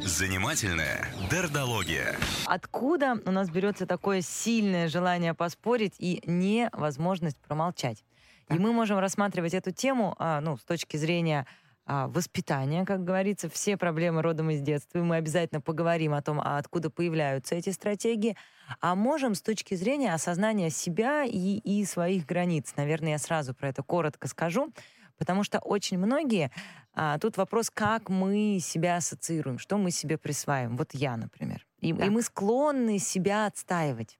Занимательная 0.00 1.08
дердология. 1.30 2.16
Откуда 2.46 3.20
у 3.26 3.30
нас 3.30 3.50
берется 3.50 3.86
такое 3.86 4.22
сильное 4.22 4.88
желание 4.88 5.34
поспорить 5.34 5.94
и 5.98 6.22
невозможность 6.26 7.38
промолчать? 7.38 8.04
И 8.48 8.54
мы 8.54 8.72
можем 8.72 8.98
рассматривать 8.98 9.54
эту 9.54 9.72
тему 9.72 10.14
а, 10.18 10.40
ну, 10.40 10.56
с 10.56 10.64
точки 10.64 10.96
зрения 10.96 11.46
а, 11.84 12.08
воспитания, 12.08 12.84
как 12.84 13.04
говорится, 13.04 13.48
все 13.48 13.76
проблемы 13.76 14.22
родом 14.22 14.50
из 14.50 14.60
детства. 14.60 14.98
И 14.98 15.02
мы 15.02 15.16
обязательно 15.16 15.60
поговорим 15.60 16.14
о 16.14 16.22
том, 16.22 16.40
а 16.40 16.58
откуда 16.58 16.90
появляются 16.90 17.54
эти 17.54 17.70
стратегии. 17.70 18.36
А 18.80 18.94
можем 18.94 19.34
с 19.34 19.42
точки 19.42 19.74
зрения 19.74 20.14
осознания 20.14 20.70
себя 20.70 21.24
и, 21.24 21.58
и 21.58 21.84
своих 21.84 22.26
границ. 22.26 22.74
Наверное, 22.76 23.12
я 23.12 23.18
сразу 23.18 23.54
про 23.54 23.68
это 23.68 23.82
коротко 23.82 24.28
скажу. 24.28 24.72
Потому 25.18 25.44
что 25.44 25.58
очень 25.58 25.98
многие... 25.98 26.50
А, 26.98 27.18
тут 27.18 27.36
вопрос, 27.36 27.70
как 27.70 28.08
мы 28.08 28.58
себя 28.60 28.96
ассоциируем, 28.96 29.58
что 29.58 29.76
мы 29.76 29.90
себе 29.90 30.16
присваиваем. 30.16 30.76
Вот 30.76 30.94
я, 30.94 31.16
например. 31.16 31.66
И, 31.80 31.88
и 31.88 31.92
мы 31.92 32.22
склонны 32.22 32.98
себя 32.98 33.46
отстаивать. 33.46 34.18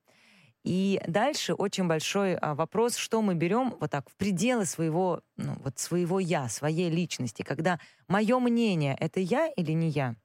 И 0.67 1.01
дальше 1.07 1.55
очень 1.55 1.87
большой 1.87 2.35
а, 2.35 2.57
вопрос, 2.57 2.97
что 2.97 3.23
мы 3.23 3.35
берем 3.35 3.77
вот 3.79 3.93
так 3.93 4.11
в 4.11 4.17
пределы 4.17 4.67
своего, 4.67 5.23
ну, 5.37 5.55
вот 5.63 5.79
своего 5.79 6.19
я, 6.19 6.49
своей 6.49 6.91
личности, 6.91 7.43
когда 7.43 7.79
мое 8.09 8.39
мнение— 8.41 8.97
это 9.01 9.21
я 9.21 9.47
или 9.47 9.71
не 9.71 9.89
я? 9.91 10.17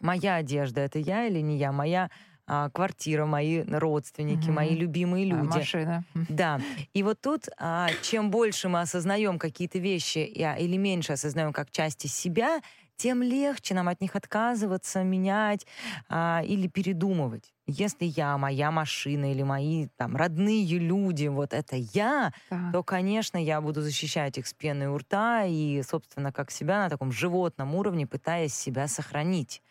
Моя 0.00 0.36
одежда— 0.36 0.80
это 0.82 0.98
я 0.98 1.26
или 1.26 1.40
не 1.40 1.58
я? 1.58 1.72
Моя 1.72 2.10
а, 2.46 2.70
квартира, 2.70 3.26
мои 3.26 3.62
родственники, 3.62 4.46
угу. 4.46 4.52
мои 4.52 4.74
любимые 4.74 5.24
люди. 5.24 5.56
А, 5.56 5.58
машина. 5.58 6.04
Да. 6.28 6.60
И 6.92 7.02
вот 7.02 7.20
тут, 7.20 7.48
а, 7.58 7.88
чем 8.02 8.30
больше 8.30 8.68
мы 8.68 8.80
осознаем 8.80 9.38
какие-то 9.38 9.78
вещи 9.78 10.30
а, 10.42 10.56
или 10.56 10.76
меньше 10.76 11.14
осознаем 11.14 11.52
как 11.52 11.70
части 11.70 12.06
себя, 12.06 12.60
тем 12.96 13.22
легче 13.22 13.74
нам 13.74 13.88
от 13.88 14.00
них 14.00 14.14
отказываться, 14.14 15.02
менять 15.02 15.66
а, 16.08 16.42
или 16.44 16.68
передумывать. 16.68 17.54
Если 17.66 18.04
я, 18.04 18.36
моя 18.36 18.70
машина 18.70 19.32
или 19.32 19.42
мои 19.42 19.88
там 19.96 20.16
родные 20.16 20.78
люди, 20.78 21.26
вот 21.26 21.54
это 21.54 21.76
я, 21.76 22.32
так. 22.48 22.72
то, 22.72 22.82
конечно, 22.82 23.38
я 23.42 23.60
буду 23.60 23.80
защищать 23.80 24.38
их 24.38 24.46
с 24.46 24.52
пеной 24.54 24.88
у 24.88 24.98
рта 24.98 25.44
и, 25.44 25.82
собственно, 25.82 26.30
как 26.30 26.50
себя 26.50 26.84
на 26.84 26.90
таком 26.90 27.10
животном 27.10 27.74
уровне, 27.74 28.06
пытаясь 28.06 28.54
себя 28.54 28.86
сохранить. 28.86 29.62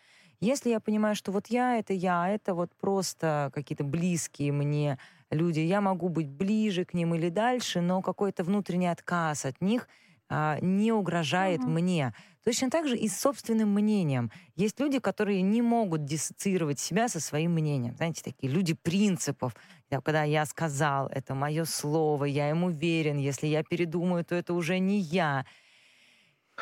Если 0.43 0.71
я 0.71 0.81
понимаю, 0.81 1.15
что 1.15 1.31
вот 1.31 1.47
я— 1.47 1.77
это 1.79 1.93
я, 1.93 2.27
это 2.27 2.53
вот 2.53 2.69
просто 2.75 3.49
какие-то 3.53 3.85
близкие 3.85 4.51
мне 4.51 4.97
люди, 5.31 5.61
я 5.61 5.79
могу 5.79 6.09
быть 6.09 6.27
ближе 6.27 6.83
к 6.83 6.93
ним 6.93 7.15
или 7.15 7.29
дальше, 7.29 7.79
но 7.79 8.01
какой-то 8.01 8.43
внутренний 8.43 8.91
отказ 8.91 9.45
от 9.45 9.61
них 9.61 9.87
а, 10.27 10.59
не 10.59 10.91
угрожает 10.91 11.61
угу. 11.61 11.69
мне. 11.69 12.13
Точно 12.43 12.69
так 12.69 12.89
же 12.89 12.97
и 12.97 13.07
с 13.07 13.17
собственным 13.17 13.73
мнением. 13.73 14.31
Есть 14.57 14.81
люди, 14.81 14.99
которые 14.99 15.41
не 15.41 15.61
могут 15.61 16.03
диссоциировать 16.03 16.77
себя 16.77 17.07
со 17.07 17.21
своим 17.21 17.53
мнением. 17.53 17.95
Знаете, 17.95 18.21
такие 18.21 18.51
люди 18.51 18.73
принципов. 18.73 19.55
Когда 20.03 20.23
я 20.23 20.45
сказал, 20.45 21.07
это 21.07 21.35
мое 21.35 21.63
слово, 21.63 22.25
я 22.25 22.49
им 22.49 22.65
уверен, 22.65 23.17
если 23.17 23.47
я 23.47 23.63
передумаю, 23.63 24.25
то 24.25 24.35
это 24.35 24.53
уже 24.53 24.79
не 24.79 24.99
я. 24.99 25.45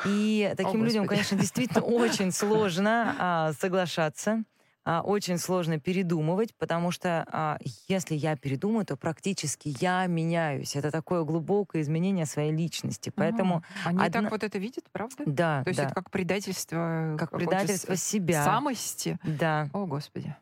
И 0.05 0.53
таким 0.57 0.81
О, 0.81 0.85
людям, 0.85 1.07
конечно, 1.07 1.37
действительно 1.37 1.81
очень 1.85 2.31
сложно 2.31 3.15
а, 3.19 3.53
соглашаться 3.53 4.43
а, 4.83 5.01
очень 5.01 5.37
сложно 5.37 5.79
передумывать, 5.79 6.55
потому 6.55 6.91
что 6.91 7.25
а, 7.31 7.59
если 7.87 8.15
я 8.15 8.35
передумаю, 8.35 8.85
то 8.85 8.97
практически 8.97 9.75
я 9.79 10.07
меняюсь. 10.07 10.75
Это 10.75 10.89
такое 10.89 11.23
глубокое 11.23 11.83
изменение 11.83 12.25
своей 12.25 12.51
личности. 12.51 13.11
Поэтому 13.15 13.63
они 13.85 14.03
одна... 14.03 14.23
так 14.23 14.31
вот 14.31 14.43
это 14.43 14.57
видят, 14.57 14.85
правда? 14.91 15.23
Да. 15.27 15.63
То 15.63 15.69
есть 15.69 15.77
да. 15.77 15.85
это 15.85 15.93
как 15.93 16.09
предательство, 16.09 17.15
как 17.19 17.31
предательство 17.31 17.95
себя, 17.95 18.43
самости. 18.43 19.19
Да. 19.23 19.69
О 19.73 19.85
господи. 19.85 20.35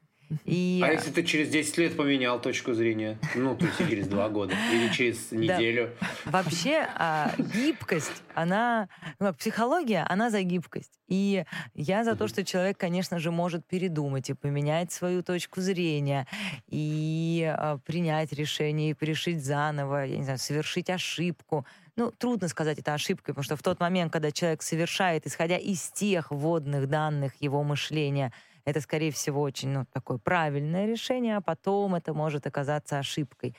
И... 0.45 0.81
А 0.83 0.91
если 0.91 1.11
ты 1.11 1.23
через 1.23 1.49
10 1.49 1.77
лет 1.77 1.97
поменял 1.97 2.39
точку 2.39 2.73
зрения? 2.73 3.17
Ну, 3.35 3.55
то 3.55 3.65
есть 3.65 3.77
через 3.77 4.07
2 4.07 4.29
года 4.29 4.55
или 4.71 4.91
через 4.91 5.31
неделю? 5.31 5.91
Да. 6.25 6.41
Вообще 6.43 6.87
а, 6.95 7.33
гибкость, 7.37 8.23
она... 8.35 8.89
Ну, 9.19 9.33
психология, 9.33 10.05
она 10.07 10.29
за 10.29 10.43
гибкость. 10.43 10.99
И 11.07 11.43
я 11.73 12.03
за 12.03 12.15
то, 12.15 12.27
что 12.27 12.45
человек, 12.45 12.77
конечно 12.77 13.17
же, 13.19 13.31
может 13.31 13.65
передумать 13.65 14.29
и 14.29 14.33
поменять 14.33 14.91
свою 14.91 15.23
точку 15.23 15.61
зрения, 15.61 16.27
и 16.67 17.51
а, 17.57 17.79
принять 17.79 18.31
решение, 18.31 18.91
и 18.91 18.93
пришить 18.93 19.43
заново, 19.43 20.05
я 20.05 20.17
не 20.17 20.23
знаю, 20.23 20.37
совершить 20.39 20.89
ошибку. 20.89 21.65
Ну, 21.95 22.11
трудно 22.11 22.47
сказать 22.47 22.77
это 22.77 22.93
ошибкой, 22.93 23.33
потому 23.33 23.43
что 23.43 23.57
в 23.57 23.63
тот 23.63 23.79
момент, 23.79 24.13
когда 24.13 24.31
человек 24.31 24.61
совершает, 24.61 25.25
исходя 25.25 25.57
из 25.57 25.89
тех 25.89 26.31
вводных 26.31 26.87
данных 26.87 27.33
его 27.41 27.63
мышления, 27.63 28.31
это, 28.69 28.81
скорее 28.81 29.11
всего, 29.11 29.41
очень 29.41 29.69
ну, 29.69 29.85
такое 29.91 30.17
правильное 30.17 30.85
решение, 30.85 31.37
а 31.37 31.41
потом 31.41 31.95
это 31.95 32.13
может 32.13 32.47
оказаться 32.47 32.99
ошибкой. 32.99 33.55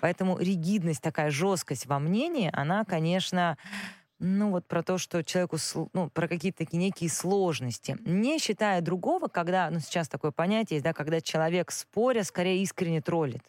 Поэтому 0.00 0.38
ригидность, 0.38 1.02
такая 1.02 1.30
жесткость 1.30 1.86
во 1.86 1.98
мнении, 1.98 2.50
она, 2.52 2.84
конечно, 2.84 3.56
ну 4.18 4.50
вот 4.50 4.66
про 4.66 4.82
то, 4.82 4.98
что 4.98 5.22
человеку, 5.24 5.56
ну, 5.92 6.10
про 6.10 6.28
какие-то 6.28 6.58
такие 6.58 6.78
некие 6.78 7.10
сложности. 7.10 7.96
Не 8.04 8.38
считая 8.38 8.80
другого, 8.80 9.28
когда, 9.28 9.70
ну, 9.70 9.80
сейчас 9.80 10.08
такое 10.08 10.30
понятие 10.30 10.76
есть, 10.76 10.84
да, 10.84 10.92
когда 10.92 11.20
человек, 11.20 11.70
споря, 11.70 12.22
скорее 12.22 12.62
искренне 12.62 13.00
троллит. 13.00 13.42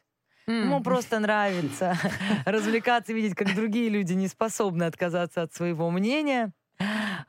Mm. 0.48 0.64
Ему 0.64 0.84
просто 0.84 1.20
нравится 1.20 1.98
развлекаться, 2.46 3.14
видеть, 3.14 3.36
как 3.36 3.56
другие 3.56 3.90
люди 3.90 4.14
не 4.14 4.28
способны 4.28 4.84
отказаться 4.84 5.44
от 5.44 5.54
своего 5.54 5.90
мнения. 5.90 6.54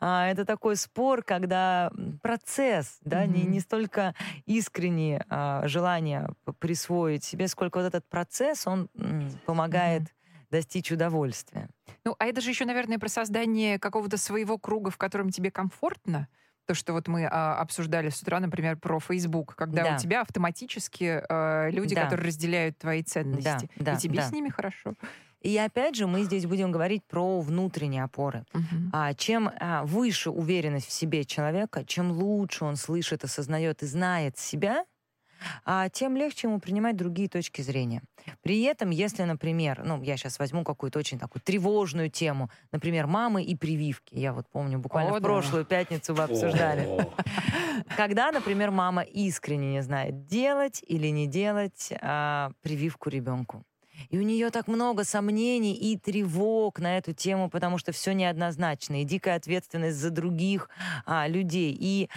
А, 0.00 0.26
это 0.28 0.44
такой 0.44 0.76
спор, 0.76 1.22
когда 1.22 1.90
процесс, 2.22 2.98
да, 3.02 3.24
mm-hmm. 3.24 3.28
не, 3.28 3.42
не 3.44 3.60
столько 3.60 4.14
искреннее 4.46 5.24
а, 5.28 5.66
желание 5.66 6.28
присвоить 6.58 7.24
себе, 7.24 7.48
сколько 7.48 7.78
вот 7.78 7.86
этот 7.86 8.08
процесс, 8.08 8.66
он 8.66 8.88
м, 8.96 9.30
помогает 9.46 10.02
mm-hmm. 10.02 10.46
достичь 10.50 10.92
удовольствия. 10.92 11.68
Ну, 12.04 12.14
а 12.18 12.26
это 12.26 12.40
же 12.40 12.50
еще, 12.50 12.64
наверное, 12.64 12.98
про 12.98 13.08
создание 13.08 13.78
какого-то 13.78 14.16
своего 14.16 14.58
круга, 14.58 14.90
в 14.90 14.96
котором 14.96 15.30
тебе 15.30 15.50
комфортно. 15.50 16.28
То, 16.66 16.72
что 16.72 16.94
вот 16.94 17.08
мы 17.08 17.26
а, 17.30 17.58
обсуждали 17.60 18.08
с 18.08 18.22
утра, 18.22 18.40
например, 18.40 18.76
про 18.78 18.98
Facebook, 18.98 19.54
когда 19.54 19.84
да. 19.84 19.94
у 19.96 19.98
тебя 19.98 20.22
автоматически 20.22 21.22
а, 21.28 21.68
люди, 21.68 21.94
да. 21.94 22.04
которые 22.04 22.28
разделяют 22.28 22.78
твои 22.78 23.02
ценности, 23.02 23.68
да, 23.76 23.92
да, 23.92 23.94
и 23.94 23.96
тебе 23.98 24.16
да. 24.16 24.28
с 24.28 24.32
ними 24.32 24.48
хорошо. 24.48 24.94
И 25.44 25.58
опять 25.58 25.94
же, 25.94 26.06
мы 26.06 26.22
здесь 26.22 26.46
будем 26.46 26.72
говорить 26.72 27.04
про 27.04 27.40
внутренние 27.40 28.02
опоры. 28.02 28.46
Угу. 28.54 28.90
А, 28.94 29.12
чем 29.12 29.50
а, 29.60 29.84
выше 29.84 30.30
уверенность 30.30 30.88
в 30.88 30.92
себе 30.92 31.26
человека, 31.26 31.84
чем 31.84 32.12
лучше 32.12 32.64
он 32.64 32.76
слышит, 32.76 33.24
осознает 33.24 33.82
и 33.82 33.86
знает 33.86 34.38
себя, 34.38 34.86
а, 35.66 35.90
тем 35.90 36.16
легче 36.16 36.48
ему 36.48 36.60
принимать 36.60 36.96
другие 36.96 37.28
точки 37.28 37.60
зрения. 37.60 38.02
При 38.40 38.62
этом, 38.62 38.88
если, 38.88 39.24
например, 39.24 39.82
ну, 39.84 40.02
я 40.02 40.16
сейчас 40.16 40.38
возьму 40.38 40.64
какую-то 40.64 40.98
очень 40.98 41.18
такую 41.18 41.42
тревожную 41.42 42.08
тему, 42.08 42.50
например, 42.72 43.06
мамы 43.06 43.44
и 43.44 43.54
прививки. 43.54 44.14
Я 44.14 44.32
вот 44.32 44.48
помню, 44.48 44.78
буквально 44.78 45.10
О, 45.10 45.18
в 45.18 45.20
да. 45.20 45.24
прошлую 45.26 45.66
пятницу 45.66 46.14
вы 46.14 46.22
обсуждали. 46.22 46.88
Когда, 47.98 48.32
например, 48.32 48.70
мама 48.70 49.02
искренне 49.02 49.72
не 49.72 49.82
знает, 49.82 50.24
делать 50.24 50.82
или 50.86 51.08
не 51.08 51.26
делать 51.26 51.92
а, 52.00 52.52
прививку 52.62 53.10
ребенку. 53.10 53.62
И 54.10 54.18
у 54.18 54.22
нее 54.22 54.50
так 54.50 54.68
много 54.68 55.04
сомнений 55.04 55.74
и 55.74 55.98
тревог 55.98 56.78
на 56.78 56.98
эту 56.98 57.12
тему, 57.12 57.50
потому 57.50 57.78
что 57.78 57.92
все 57.92 58.12
неоднозначно, 58.12 59.02
и 59.02 59.04
дикая 59.04 59.36
ответственность 59.36 59.96
за 59.96 60.10
других 60.10 60.68
а, 61.06 61.28
людей. 61.28 61.76
И 61.78 62.08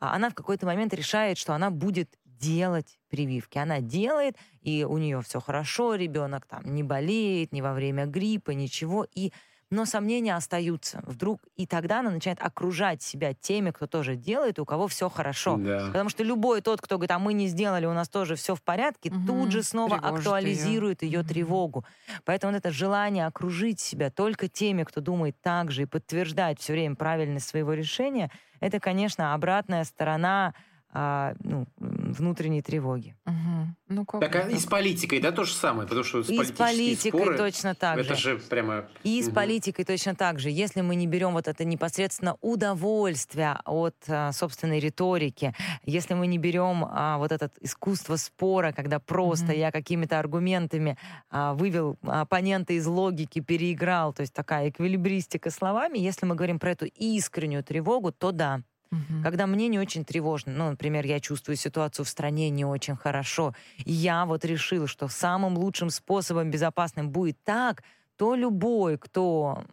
а, 0.00 0.14
она 0.14 0.30
в 0.30 0.34
какой-то 0.34 0.66
момент 0.66 0.94
решает, 0.94 1.38
что 1.38 1.54
она 1.54 1.70
будет 1.70 2.10
делать 2.24 2.98
прививки. 3.08 3.58
Она 3.58 3.80
делает, 3.80 4.36
и 4.60 4.84
у 4.84 4.98
нее 4.98 5.22
все 5.22 5.40
хорошо, 5.40 5.94
ребенок 5.94 6.46
там 6.46 6.74
не 6.74 6.82
болеет 6.82 7.52
ни 7.52 7.60
во 7.60 7.72
время 7.72 8.06
гриппа, 8.06 8.50
ничего. 8.50 9.06
И 9.14 9.32
но 9.74 9.84
сомнения 9.84 10.36
остаются. 10.36 11.02
Вдруг 11.04 11.40
и 11.56 11.66
тогда 11.66 12.00
она 12.00 12.10
начинает 12.10 12.40
окружать 12.40 13.02
себя 13.02 13.34
теми, 13.34 13.70
кто 13.70 13.86
тоже 13.86 14.16
делает, 14.16 14.58
у 14.58 14.64
кого 14.64 14.88
все 14.88 15.08
хорошо. 15.08 15.56
Да. 15.56 15.86
Потому 15.88 16.08
что 16.08 16.22
любой 16.22 16.60
тот, 16.60 16.80
кто 16.80 16.96
говорит, 16.96 17.10
а 17.10 17.18
мы 17.18 17.32
не 17.34 17.48
сделали, 17.48 17.86
у 17.86 17.92
нас 17.92 18.08
тоже 18.08 18.36
все 18.36 18.54
в 18.54 18.62
порядке, 18.62 19.10
угу. 19.10 19.26
тут 19.26 19.52
же 19.52 19.62
снова 19.62 19.98
Тревожит 19.98 20.18
актуализирует 20.18 21.02
ее, 21.02 21.10
ее 21.10 21.20
угу. 21.20 21.28
тревогу. 21.28 21.84
Поэтому 22.24 22.52
вот 22.52 22.58
это 22.58 22.70
желание 22.70 23.26
окружить 23.26 23.80
себя 23.80 24.10
только 24.10 24.48
теми, 24.48 24.84
кто 24.84 25.00
думает 25.00 25.36
так 25.42 25.70
же 25.70 25.82
и 25.82 25.86
подтверждать 25.86 26.60
все 26.60 26.72
время 26.72 26.94
правильность 26.94 27.48
своего 27.48 27.72
решения, 27.72 28.30
это, 28.60 28.80
конечно, 28.80 29.34
обратная 29.34 29.84
сторона 29.84 30.54
а, 30.96 31.34
ну, 31.42 31.66
внутренней 31.76 32.62
тревоги. 32.62 33.16
Угу. 33.26 33.66
Ну, 33.88 34.04
как 34.06 34.20
так, 34.20 34.36
а 34.36 34.48
и 34.48 34.56
с 34.56 34.64
политикой, 34.64 35.18
да, 35.18 35.32
то 35.32 35.42
же 35.42 35.52
самое? 35.52 35.88
Потому 35.88 36.04
что 36.04 36.22
с 36.22 36.30
и 36.30 36.42
с 36.42 36.52
политикой 36.52 37.20
споры, 37.20 37.36
точно 37.36 37.74
так 37.74 37.98
это 37.98 38.14
же. 38.14 38.38
же 38.38 38.38
прямо... 38.38 38.88
И 39.02 39.20
угу. 39.20 39.30
с 39.30 39.34
политикой 39.34 39.84
точно 39.84 40.14
так 40.14 40.38
же. 40.38 40.50
Если 40.50 40.82
мы 40.82 40.94
не 40.94 41.08
берем 41.08 41.32
вот 41.32 41.48
это 41.48 41.64
непосредственно 41.64 42.36
удовольствие 42.40 43.58
от 43.64 43.96
а, 44.06 44.30
собственной 44.30 44.78
риторики, 44.78 45.52
если 45.84 46.14
мы 46.14 46.28
не 46.28 46.38
берем 46.38 46.86
а, 46.88 47.18
вот 47.18 47.32
это 47.32 47.50
искусство 47.60 48.14
спора, 48.14 48.70
когда 48.70 49.00
просто 49.00 49.46
угу. 49.46 49.58
я 49.58 49.72
какими-то 49.72 50.20
аргументами 50.20 50.96
а, 51.28 51.54
вывел 51.54 51.98
оппонента 52.02 52.72
из 52.72 52.86
логики, 52.86 53.40
переиграл, 53.40 54.12
то 54.12 54.20
есть 54.20 54.32
такая 54.32 54.70
эквилибристика 54.70 55.50
словами, 55.50 55.98
если 55.98 56.24
мы 56.24 56.36
говорим 56.36 56.60
про 56.60 56.70
эту 56.70 56.86
искреннюю 56.86 57.64
тревогу, 57.64 58.12
то 58.12 58.30
да, 58.30 58.62
Угу. 58.94 59.22
Когда 59.22 59.46
мне 59.46 59.68
не 59.68 59.78
очень 59.78 60.04
тревожно, 60.04 60.52
ну, 60.52 60.70
например, 60.70 61.04
я 61.06 61.20
чувствую 61.20 61.56
ситуацию 61.56 62.04
в 62.04 62.08
стране 62.08 62.50
не 62.50 62.64
очень 62.64 62.96
хорошо, 62.96 63.54
и 63.78 63.92
я 63.92 64.24
вот 64.24 64.44
решил, 64.44 64.86
что 64.86 65.08
самым 65.08 65.58
лучшим 65.58 65.90
способом 65.90 66.50
безопасным 66.50 67.10
будет 67.10 67.36
так, 67.44 67.82
то 68.16 68.34
любой, 68.34 68.98
кто 68.98 69.64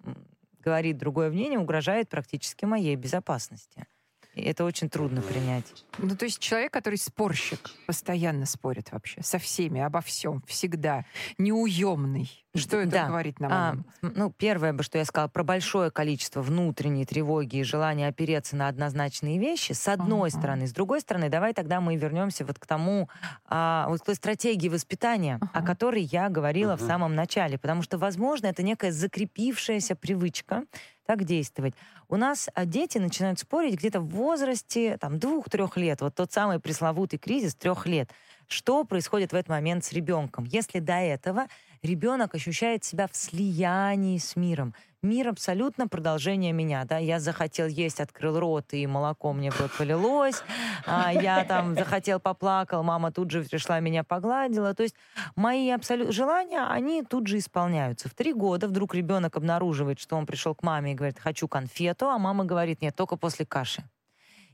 говорит 0.63 0.97
другое 0.97 1.29
мнение, 1.29 1.59
угрожает 1.59 2.09
практически 2.09 2.65
моей 2.65 2.95
безопасности. 2.95 3.85
И 4.33 4.41
это 4.43 4.63
очень 4.63 4.89
трудно 4.89 5.21
принять. 5.21 5.65
Ну, 5.97 6.15
то 6.15 6.25
есть 6.25 6.39
человек, 6.39 6.71
который 6.71 6.97
спорщик, 6.97 7.69
постоянно 7.85 8.45
спорит 8.45 8.91
вообще 8.91 9.21
со 9.21 9.39
всеми, 9.39 9.81
обо 9.81 10.01
всем, 10.01 10.41
всегда, 10.47 11.05
неуемный. 11.37 12.29
Что 12.53 12.77
это 12.77 12.91
да. 12.91 13.07
говорит 13.07 13.39
нам? 13.39 13.51
А, 13.51 13.77
ну, 14.01 14.29
первое 14.29 14.73
бы, 14.73 14.83
что 14.83 14.97
я 14.97 15.05
сказала, 15.05 15.29
про 15.29 15.43
большое 15.43 15.89
количество 15.89 16.41
внутренней 16.41 17.05
тревоги 17.05 17.57
и 17.57 17.63
желания 17.63 18.07
опереться 18.07 18.57
на 18.57 18.67
однозначные 18.67 19.39
вещи, 19.39 19.71
с 19.71 19.87
одной 19.87 20.29
uh-huh. 20.29 20.37
стороны. 20.37 20.67
С 20.67 20.73
другой 20.73 20.99
стороны, 20.99 21.29
давай 21.29 21.53
тогда 21.53 21.79
мы 21.79 21.95
вернемся 21.95 22.45
вот 22.45 22.59
к 22.59 22.65
тому, 22.65 23.09
а, 23.45 23.87
вот 23.87 24.01
к 24.01 24.05
той 24.05 24.15
стратегии 24.15 24.67
воспитания, 24.67 25.39
uh-huh. 25.41 25.49
о 25.53 25.61
которой 25.61 26.03
я 26.03 26.27
говорила 26.27 26.73
uh-huh. 26.73 26.83
в 26.83 26.87
самом 26.87 27.15
начале. 27.15 27.57
Потому 27.57 27.83
что, 27.83 27.97
возможно, 27.97 28.47
это 28.47 28.63
некая 28.63 28.91
закрепившаяся 28.91 29.95
привычка, 29.95 30.63
так 31.05 31.23
действовать. 31.23 31.73
У 32.11 32.17
нас 32.17 32.49
а, 32.55 32.65
дети 32.65 32.97
начинают 32.97 33.39
спорить 33.39 33.75
где-то 33.75 34.01
в 34.01 34.09
возрасте 34.09 34.97
там, 34.97 35.17
двух-трех 35.17 35.77
лет. 35.77 36.01
Вот 36.01 36.13
тот 36.13 36.29
самый 36.29 36.59
пресловутый 36.59 37.17
кризис 37.17 37.55
трех 37.55 37.87
лет. 37.87 38.11
Что 38.49 38.83
происходит 38.83 39.31
в 39.31 39.35
этот 39.35 39.47
момент 39.47 39.85
с 39.85 39.93
ребенком? 39.93 40.43
Если 40.43 40.79
до 40.79 40.95
этого 40.95 41.47
ребенок 41.81 42.35
ощущает 42.35 42.83
себя 42.83 43.07
в 43.07 43.15
слиянии 43.15 44.17
с 44.17 44.35
миром. 44.35 44.75
Мир 45.03 45.29
абсолютно 45.29 45.87
продолжение 45.87 46.53
меня, 46.53 46.85
да, 46.85 46.99
я 46.99 47.19
захотел 47.19 47.65
есть, 47.65 47.99
открыл 47.99 48.39
рот, 48.39 48.71
и 48.71 48.85
молоко 48.85 49.33
мне 49.33 49.49
в 49.49 49.59
рот 49.59 49.71
полилось, 49.75 50.43
а 50.85 51.11
я 51.11 51.43
там 51.43 51.73
захотел, 51.73 52.19
поплакал, 52.19 52.83
мама 52.83 53.11
тут 53.11 53.31
же 53.31 53.43
пришла, 53.43 53.79
меня 53.79 54.03
погладила, 54.03 54.75
то 54.75 54.83
есть 54.83 54.93
мои 55.35 55.71
абсолютно 55.71 56.13
желания, 56.13 56.67
они 56.67 57.01
тут 57.01 57.25
же 57.25 57.39
исполняются. 57.39 58.09
В 58.09 58.13
три 58.13 58.31
года 58.31 58.67
вдруг 58.67 58.93
ребенок 58.93 59.35
обнаруживает, 59.37 59.99
что 59.99 60.15
он 60.15 60.27
пришел 60.27 60.53
к 60.53 60.61
маме 60.61 60.91
и 60.91 60.95
говорит, 60.95 61.17
хочу 61.17 61.47
конфету, 61.47 62.07
а 62.07 62.19
мама 62.19 62.45
говорит, 62.45 62.83
нет, 62.83 62.95
только 62.95 63.15
после 63.17 63.43
каши. 63.43 63.83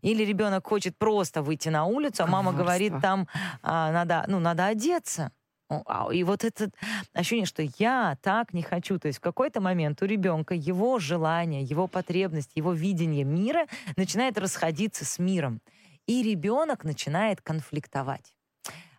Или 0.02 0.24
ребенок 0.24 0.66
хочет 0.66 0.98
просто 0.98 1.42
выйти 1.42 1.68
на 1.68 1.84
улицу, 1.84 2.24
а 2.24 2.28
мама 2.28 2.54
говорит, 2.54 2.94
там 3.02 3.28
а, 3.64 3.92
надо, 3.92 4.24
ну, 4.28 4.40
надо 4.40 4.68
одеться. 4.68 5.32
И 6.14 6.24
вот 6.24 6.44
это 6.44 6.70
ощущение, 7.14 7.46
что 7.46 7.64
я 7.78 8.18
так 8.22 8.54
не 8.54 8.62
хочу. 8.62 9.00
То 9.00 9.08
есть 9.08 9.20
в 9.20 9.22
какой-то 9.22 9.60
момент 9.60 10.02
у 10.02 10.06
ребенка 10.06 10.54
его 10.54 10.98
желание, 11.00 11.62
его 11.62 11.88
потребность, 11.88 12.52
его 12.56 12.72
видение 12.72 13.26
мира 13.26 13.68
начинает 13.98 14.38
расходиться 14.38 15.04
с 15.04 15.20
миром. 15.20 15.62
И 16.06 16.24
ребенок 16.24 16.86
начинает 16.86 17.42
конфликтовать. 17.42 18.34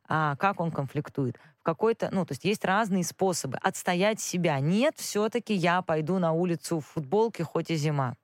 А 0.08 0.36
как 0.36 0.60
он 0.60 0.70
конфликтует? 0.70 1.38
В 1.58 1.62
какой-то, 1.62 2.10
ну, 2.12 2.24
то 2.24 2.32
есть 2.32 2.44
есть 2.44 2.64
разные 2.64 3.04
способы 3.04 3.58
отстоять 3.58 4.20
себя. 4.20 4.58
Нет, 4.60 4.94
все-таки 4.96 5.54
я 5.54 5.82
пойду 5.82 6.18
на 6.18 6.32
улицу 6.32 6.80
в 6.80 6.86
футболке, 6.86 7.44
хоть 7.44 7.70
и 7.70 7.76
зима. 7.76 8.14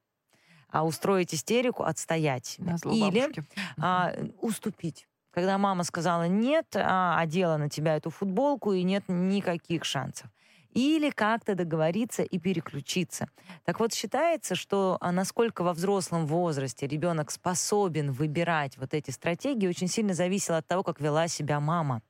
А 0.69 0.85
устроить 0.85 1.35
истерику, 1.35 1.83
отстоять 1.83 2.47
себя. 2.47 2.77
Или 2.85 3.33
а, 3.79 4.13
уступить 4.41 5.07
когда 5.35 5.59
мама 5.59 5.83
сказала 5.83 6.29
нет, 6.29 6.77
а 6.77 7.19
одела 7.19 7.57
на 7.57 7.69
тебя 7.69 7.97
эту 7.97 8.11
футболку, 8.11 8.73
и 8.73 8.85
нет 8.85 9.03
никаких 9.09 9.85
шансов. 9.85 10.31
Или 10.71 11.11
как-то 11.11 11.57
договориться 11.57 12.23
и 12.23 12.39
переключиться. 12.39 13.29
Так 13.65 13.81
вот, 13.81 13.93
считается, 13.93 14.55
что 14.55 14.97
а, 15.01 15.11
насколько 15.11 15.63
во 15.65 15.73
взрослом 15.73 16.27
возрасте 16.27 16.87
ребенок 16.87 17.33
способен 17.33 18.13
выбирать 18.13 18.79
вот 18.79 18.95
эти 18.95 19.11
стратегии, 19.11 19.67
очень 19.67 19.89
сильно 19.89 20.15
зависело 20.15 20.59
от 20.59 20.67
того, 20.69 20.85
как 20.85 21.01
вела 21.01 21.27
себя 21.27 21.59
мама. 21.59 22.03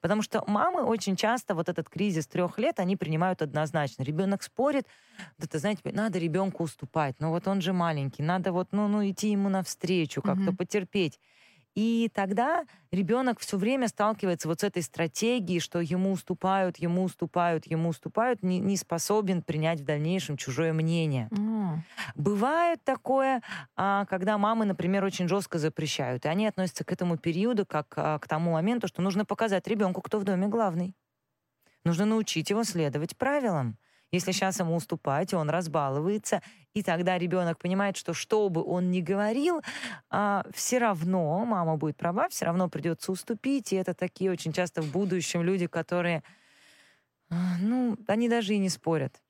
Потому 0.00 0.22
что 0.22 0.42
мамы 0.46 0.84
очень 0.84 1.16
часто 1.16 1.54
вот 1.54 1.68
этот 1.68 1.88
кризис 1.90 2.26
трех 2.26 2.58
лет, 2.58 2.78
они 2.80 2.96
принимают 2.96 3.42
однозначно. 3.42 4.02
Ребенок 4.04 4.42
спорит, 4.42 4.86
да 5.36 5.46
ты 5.46 5.58
знаете, 5.58 5.82
надо 5.92 6.18
ребенку 6.18 6.62
уступать, 6.62 7.16
ну 7.18 7.30
вот 7.30 7.46
он 7.48 7.60
же 7.60 7.72
маленький, 7.72 8.22
надо 8.22 8.52
вот, 8.52 8.68
ну, 8.72 8.88
ну 8.88 9.06
идти 9.08 9.30
ему 9.30 9.48
навстречу, 9.48 10.22
как-то 10.22 10.50
mm-hmm. 10.50 10.56
потерпеть. 10.56 11.18
И 11.74 12.08
тогда 12.14 12.64
ребенок 12.92 13.40
все 13.40 13.56
время 13.56 13.88
сталкивается 13.88 14.46
вот 14.46 14.60
с 14.60 14.64
этой 14.64 14.82
стратегией, 14.82 15.58
что 15.58 15.80
ему 15.80 16.12
уступают, 16.12 16.76
ему 16.76 17.02
уступают, 17.02 17.66
ему 17.66 17.88
уступают, 17.88 18.42
не, 18.42 18.60
не 18.60 18.76
способен 18.76 19.42
принять 19.42 19.80
в 19.80 19.84
дальнейшем 19.84 20.36
чужое 20.36 20.72
мнение. 20.72 21.28
Mm. 21.32 21.78
Бывает 22.14 22.82
такое, 22.84 23.42
а, 23.76 24.04
когда 24.06 24.38
мамы, 24.38 24.66
например, 24.66 25.04
очень 25.04 25.26
жестко 25.26 25.58
запрещают, 25.58 26.24
и 26.24 26.28
они 26.28 26.46
относятся 26.46 26.84
к 26.84 26.92
этому 26.92 27.16
периоду 27.16 27.66
как 27.66 27.92
а, 27.96 28.18
к 28.20 28.28
тому 28.28 28.52
моменту, 28.52 28.86
что 28.86 29.02
нужно 29.02 29.24
показать 29.24 29.66
ребенку, 29.66 30.00
кто 30.00 30.20
в 30.20 30.24
доме 30.24 30.46
главный. 30.46 30.94
Нужно 31.84 32.06
научить 32.06 32.50
его 32.50 32.62
следовать 32.64 33.16
правилам. 33.16 33.76
Если 34.14 34.30
сейчас 34.30 34.60
ему 34.60 34.76
уступать, 34.76 35.34
он 35.34 35.50
разбалуется, 35.50 36.40
и 36.72 36.84
тогда 36.84 37.18
ребенок 37.18 37.58
понимает, 37.58 37.96
что 37.96 38.14
что 38.14 38.48
бы 38.48 38.62
он 38.62 38.92
ни 38.92 39.00
говорил, 39.00 39.60
а, 40.08 40.44
все 40.54 40.78
равно 40.78 41.44
мама 41.44 41.76
будет 41.76 41.96
права, 41.96 42.28
все 42.28 42.44
равно 42.44 42.68
придется 42.68 43.10
уступить. 43.10 43.72
И 43.72 43.76
это 43.76 43.92
такие 43.92 44.30
очень 44.30 44.52
часто 44.52 44.82
в 44.82 44.92
будущем 44.92 45.42
люди, 45.42 45.66
которые, 45.66 46.22
а, 47.28 47.58
ну, 47.60 47.98
они 48.06 48.28
даже 48.28 48.54
и 48.54 48.58
не 48.58 48.68
спорят. 48.68 49.20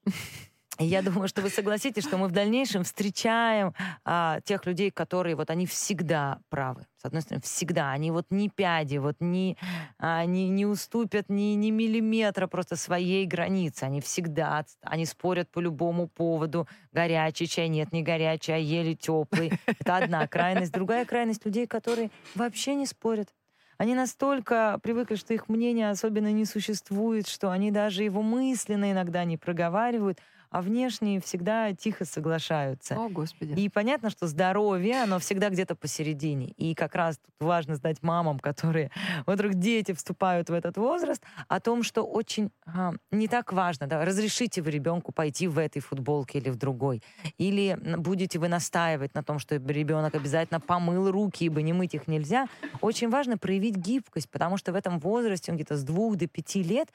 Я 0.78 1.02
думаю, 1.02 1.28
что 1.28 1.40
вы 1.40 1.50
согласитесь, 1.50 2.02
что 2.04 2.18
мы 2.18 2.26
в 2.26 2.32
дальнейшем 2.32 2.82
встречаем 2.82 3.74
а, 4.04 4.40
тех 4.40 4.66
людей, 4.66 4.90
которые 4.90 5.36
вот 5.36 5.50
они 5.50 5.66
всегда 5.66 6.40
правы. 6.48 6.86
С 6.96 7.04
одной 7.04 7.22
стороны, 7.22 7.42
всегда. 7.42 7.92
Они 7.92 8.10
вот 8.10 8.26
ни 8.30 8.48
пяди, 8.48 8.96
вот 8.96 9.16
ни, 9.20 9.56
а, 9.98 10.24
ни, 10.24 10.48
не 10.48 10.66
уступят 10.66 11.28
ни, 11.28 11.54
ни 11.54 11.70
миллиметра 11.70 12.48
просто 12.48 12.74
своей 12.74 13.24
границы. 13.24 13.84
Они 13.84 14.00
всегда, 14.00 14.64
они 14.82 15.06
спорят 15.06 15.48
по 15.50 15.60
любому 15.60 16.08
поводу. 16.08 16.66
Горячий 16.92 17.46
чай, 17.46 17.68
нет, 17.68 17.92
не 17.92 18.02
горячий, 18.02 18.52
а 18.52 18.56
еле 18.56 18.96
теплый. 18.96 19.52
Это 19.66 19.96
одна 19.98 20.26
крайность. 20.26 20.72
Другая 20.72 21.04
крайность 21.04 21.44
людей, 21.44 21.68
которые 21.68 22.10
вообще 22.34 22.74
не 22.74 22.86
спорят. 22.86 23.28
Они 23.76 23.94
настолько 23.94 24.78
привыкли, 24.82 25.16
что 25.16 25.34
их 25.34 25.48
мнение 25.48 25.90
особенно 25.90 26.32
не 26.32 26.44
существует, 26.44 27.26
что 27.26 27.50
они 27.50 27.70
даже 27.70 28.04
его 28.04 28.22
мысленно 28.22 28.92
иногда 28.92 29.24
не 29.24 29.36
проговаривают 29.36 30.20
а 30.54 30.62
внешние 30.62 31.20
всегда 31.20 31.72
тихо 31.72 32.04
соглашаются. 32.04 32.94
О, 32.94 33.08
Господи. 33.08 33.58
И 33.60 33.68
понятно, 33.68 34.08
что 34.08 34.28
здоровье, 34.28 35.02
оно 35.02 35.18
всегда 35.18 35.50
где-то 35.50 35.74
посередине. 35.74 36.46
И 36.56 36.76
как 36.76 36.94
раз 36.94 37.18
тут 37.18 37.34
важно 37.40 37.74
знать 37.74 38.04
мамам, 38.04 38.38
которые 38.38 38.92
вдруг 39.26 39.54
дети 39.54 39.90
вступают 39.90 40.50
в 40.50 40.52
этот 40.52 40.76
возраст, 40.76 41.24
о 41.48 41.58
том, 41.58 41.82
что 41.82 42.04
очень 42.04 42.52
а, 42.66 42.92
не 43.10 43.26
так 43.26 43.52
важно, 43.52 43.88
да, 43.88 44.04
разрешите 44.04 44.62
вы 44.62 44.70
ребенку 44.70 45.10
пойти 45.10 45.48
в 45.48 45.58
этой 45.58 45.80
футболке 45.80 46.38
или 46.38 46.50
в 46.50 46.56
другой. 46.56 47.02
Или 47.36 47.76
будете 47.98 48.38
вы 48.38 48.46
настаивать 48.46 49.12
на 49.16 49.24
том, 49.24 49.40
что 49.40 49.56
ребенок 49.56 50.14
обязательно 50.14 50.60
помыл 50.60 51.10
руки, 51.10 51.42
ибо 51.46 51.62
не 51.62 51.72
мыть 51.72 51.94
их 51.94 52.06
нельзя. 52.06 52.46
Очень 52.80 53.10
важно 53.10 53.38
проявить 53.38 53.74
гибкость, 53.74 54.30
потому 54.30 54.56
что 54.56 54.72
в 54.72 54.76
этом 54.76 55.00
возрасте, 55.00 55.50
он 55.50 55.56
где-то 55.56 55.76
с 55.76 55.82
двух 55.82 56.14
до 56.14 56.28
пяти 56.28 56.62
лет, 56.62 56.90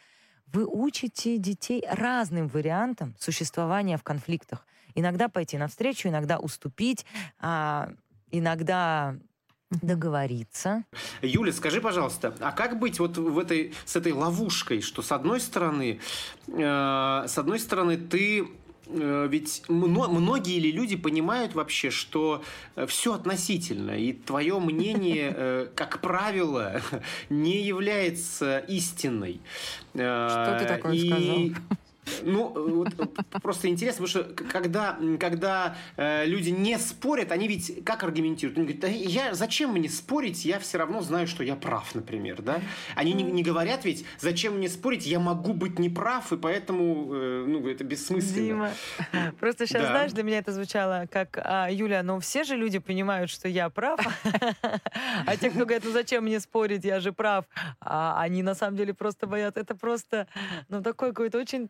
вы 0.53 0.65
учите 0.65 1.37
детей 1.37 1.83
разным 1.89 2.47
вариантам 2.47 3.15
существования 3.19 3.97
в 3.97 4.03
конфликтах. 4.03 4.65
Иногда 4.95 5.29
пойти 5.29 5.57
навстречу, 5.57 6.07
иногда 6.07 6.39
уступить, 6.39 7.05
а, 7.39 7.91
иногда 8.31 9.15
договориться. 9.69 10.83
Юля, 11.21 11.53
скажи, 11.53 11.79
пожалуйста, 11.79 12.33
а 12.39 12.51
как 12.51 12.79
быть 12.79 12.99
вот 12.99 13.17
в 13.17 13.37
этой, 13.37 13.73
с 13.85 13.95
этой 13.95 14.13
ловушкой, 14.13 14.81
что 14.81 15.01
с 15.01 15.11
одной 15.11 15.39
стороны, 15.39 15.99
э, 16.47 17.23
с 17.27 17.37
одной 17.37 17.59
стороны 17.59 17.97
ты 17.97 18.47
ведь 18.89 19.63
многие 19.67 20.59
ли 20.59 20.71
люди 20.71 20.95
понимают 20.95 21.53
вообще, 21.53 21.91
что 21.91 22.43
э, 22.75 22.85
все 22.87 23.13
относительно, 23.13 23.91
и 23.91 24.13
твое 24.13 24.59
мнение, 24.59 25.33
э, 25.35 25.67
как 25.75 26.01
правило, 26.01 26.81
не 27.29 27.61
является 27.61 28.59
истиной. 28.59 29.41
Что 29.93 30.57
ты 30.59 30.65
такое 30.65 30.93
и... 30.93 31.09
сказал? 31.09 31.79
Ну, 32.23 32.53
вот, 32.55 32.89
просто 33.41 33.67
интересно, 33.67 34.05
потому 34.05 34.25
что 34.25 34.43
когда, 34.45 34.97
когда 35.19 35.75
э, 35.97 36.25
люди 36.25 36.49
не 36.49 36.77
спорят, 36.77 37.31
они 37.31 37.47
ведь 37.47 37.83
как 37.83 38.03
аргументируют? 38.03 38.57
Они 38.57 38.67
говорят, 38.67 38.81
да 38.81 38.87
я, 38.87 39.33
зачем 39.33 39.71
мне 39.71 39.89
спорить, 39.89 40.45
я 40.45 40.59
все 40.59 40.77
равно 40.77 41.01
знаю, 41.01 41.27
что 41.27 41.43
я 41.43 41.55
прав, 41.55 41.93
например, 41.95 42.41
да? 42.41 42.61
Они 42.95 43.13
не, 43.13 43.23
не 43.23 43.43
говорят 43.43 43.85
ведь, 43.85 44.05
зачем 44.19 44.57
мне 44.57 44.69
спорить, 44.69 45.05
я 45.05 45.19
могу 45.19 45.53
быть 45.53 45.79
неправ, 45.79 46.31
и 46.33 46.37
поэтому, 46.37 47.13
э, 47.13 47.45
ну, 47.47 47.67
это 47.67 47.83
бессмысленно. 47.83 48.45
Дима, 48.45 48.71
просто 49.39 49.65
сейчас, 49.67 49.83
да. 49.83 49.87
знаешь, 49.89 50.11
для 50.11 50.23
меня 50.23 50.39
это 50.39 50.51
звучало 50.51 51.07
как, 51.11 51.39
а, 51.43 51.69
Юля, 51.71 52.03
ну 52.03 52.19
все 52.19 52.43
же 52.43 52.55
люди 52.55 52.79
понимают, 52.79 53.29
что 53.29 53.47
я 53.47 53.69
прав, 53.69 53.99
а 55.25 55.37
те, 55.37 55.49
кто 55.49 55.59
говорят, 55.59 55.83
ну 55.83 55.91
зачем 55.91 56.23
мне 56.23 56.39
спорить, 56.39 56.83
я 56.85 56.99
же 56.99 57.13
прав, 57.13 57.45
а 57.79 58.21
они 58.21 58.43
на 58.43 58.55
самом 58.55 58.77
деле 58.77 58.93
просто 58.93 59.27
боятся, 59.27 59.59
это 59.59 59.75
просто, 59.75 60.27
ну, 60.67 60.81
такой 60.81 61.09
какой-то 61.09 61.37
очень 61.37 61.69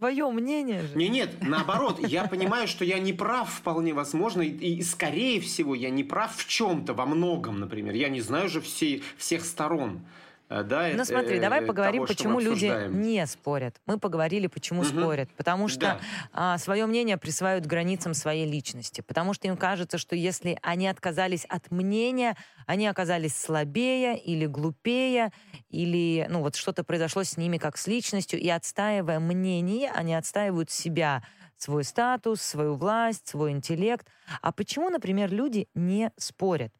твое 0.00 0.30
мнение 0.30 0.82
же. 0.82 0.96
Не, 0.96 1.08
нет, 1.08 1.36
наоборот, 1.42 2.00
я 2.00 2.24
понимаю, 2.24 2.66
что 2.66 2.84
я 2.84 2.98
не 2.98 3.12
прав 3.12 3.52
вполне 3.52 3.92
возможно, 3.92 4.42
и, 4.42 4.76
и 4.76 4.82
скорее 4.82 5.40
всего 5.40 5.74
я 5.74 5.90
не 5.90 6.04
прав 6.04 6.34
в 6.34 6.48
чем-то, 6.48 6.94
во 6.94 7.06
многом, 7.06 7.60
например. 7.60 7.94
Я 7.94 8.08
не 8.08 8.22
знаю 8.22 8.48
же 8.48 8.60
все, 8.60 9.02
всех 9.18 9.44
сторон. 9.44 10.00
Э, 10.50 10.64
да, 10.64 10.88
ну 10.94 11.04
смотри, 11.04 11.38
э, 11.38 11.40
давай 11.40 11.62
поговорим, 11.62 12.04
того, 12.04 12.08
почему 12.08 12.40
люди 12.40 12.88
не 12.88 13.24
спорят. 13.26 13.80
Мы 13.86 13.98
поговорили, 13.98 14.48
почему 14.48 14.80
угу. 14.80 14.88
спорят. 14.88 15.30
Потому 15.36 15.68
что 15.68 15.80
да. 15.80 16.00
а, 16.32 16.58
свое 16.58 16.86
мнение 16.86 17.16
присваивают 17.16 17.66
границам 17.66 18.14
своей 18.14 18.50
личности. 18.50 19.00
Потому 19.00 19.32
что 19.32 19.46
им 19.46 19.56
кажется, 19.56 19.96
что 19.96 20.16
если 20.16 20.58
они 20.62 20.88
отказались 20.88 21.44
от 21.44 21.70
мнения, 21.70 22.36
они 22.66 22.88
оказались 22.88 23.36
слабее 23.36 24.18
или 24.18 24.46
глупее, 24.46 25.30
или 25.68 26.26
ну 26.28 26.40
вот 26.40 26.56
что-то 26.56 26.82
произошло 26.82 27.22
с 27.22 27.36
ними 27.36 27.56
как 27.56 27.76
с 27.76 27.86
личностью, 27.86 28.40
и 28.40 28.48
отстаивая 28.48 29.20
мнение, 29.20 29.92
они 29.92 30.14
отстаивают 30.14 30.70
себя, 30.70 31.22
свой 31.56 31.84
статус, 31.84 32.40
свою 32.40 32.74
власть, 32.74 33.28
свой 33.28 33.52
интеллект. 33.52 34.06
А 34.42 34.50
почему, 34.50 34.90
например, 34.90 35.30
люди 35.30 35.68
не 35.74 36.10
спорят? 36.16 36.72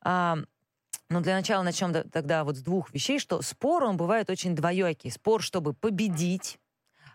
А, 0.00 0.38
но 1.10 1.20
для 1.20 1.34
начала 1.34 1.62
начнем 1.62 1.92
тогда 2.10 2.44
вот 2.44 2.56
с 2.56 2.62
двух 2.62 2.92
вещей, 2.92 3.18
что 3.18 3.42
спор, 3.42 3.84
он 3.84 3.96
бывает 3.96 4.30
очень 4.30 4.54
двоекий. 4.54 5.10
Спор, 5.10 5.42
чтобы 5.42 5.74
победить, 5.74 6.58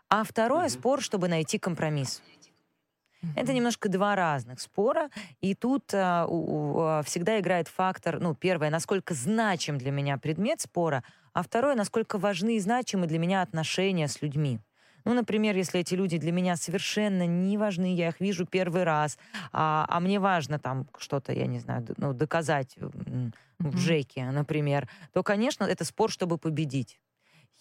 а 0.10 0.24
второе 0.24 0.66
mm-hmm. 0.66 0.80
спор, 0.80 1.02
чтобы 1.02 1.28
найти 1.28 1.60
компромисс. 1.60 2.22
Mm-hmm. 3.22 3.30
Это 3.36 3.54
немножко 3.54 3.90
два 3.90 4.16
разных 4.16 4.62
спора, 4.62 5.10
и 5.42 5.54
тут 5.56 5.94
а, 5.94 6.26
у, 6.28 6.80
а, 6.80 7.04
всегда 7.04 7.40
играет 7.40 7.68
фактор, 7.68 8.20
ну, 8.20 8.34
первое, 8.36 8.70
насколько 8.70 9.14
значим 9.14 9.78
для 9.78 9.92
меня 9.92 10.18
предмет 10.18 10.62
спора, 10.62 11.04
а 11.34 11.44
второе, 11.44 11.76
насколько 11.76 12.18
важны 12.18 12.58
и 12.58 12.60
значимы 12.60 13.08
для 13.08 13.20
меня 13.20 13.42
отношения 13.42 14.08
с 14.08 14.22
людьми. 14.22 14.60
Ну, 15.10 15.16
например, 15.16 15.56
если 15.58 15.80
эти 15.80 15.96
люди 15.96 16.20
для 16.20 16.32
меня 16.32 16.56
совершенно 16.56 17.26
не 17.26 17.58
важны, 17.58 17.96
я 17.96 18.10
их 18.10 18.20
вижу 18.20 18.46
первый 18.46 18.84
раз, 18.84 19.18
а, 19.52 19.88
а 19.90 20.00
мне 20.00 20.20
важно 20.20 20.60
там 20.60 20.88
что-то, 21.00 21.34
я 21.34 21.48
не 21.48 21.58
знаю, 21.58 21.84
ну, 21.98 22.14
доказать 22.14 22.78
в 23.58 23.76
ЖЭКе, 23.76 24.26
например, 24.26 24.88
то, 25.12 25.24
конечно, 25.24 25.64
это 25.64 25.84
спор, 25.84 26.12
чтобы 26.12 26.38
победить. 26.38 27.00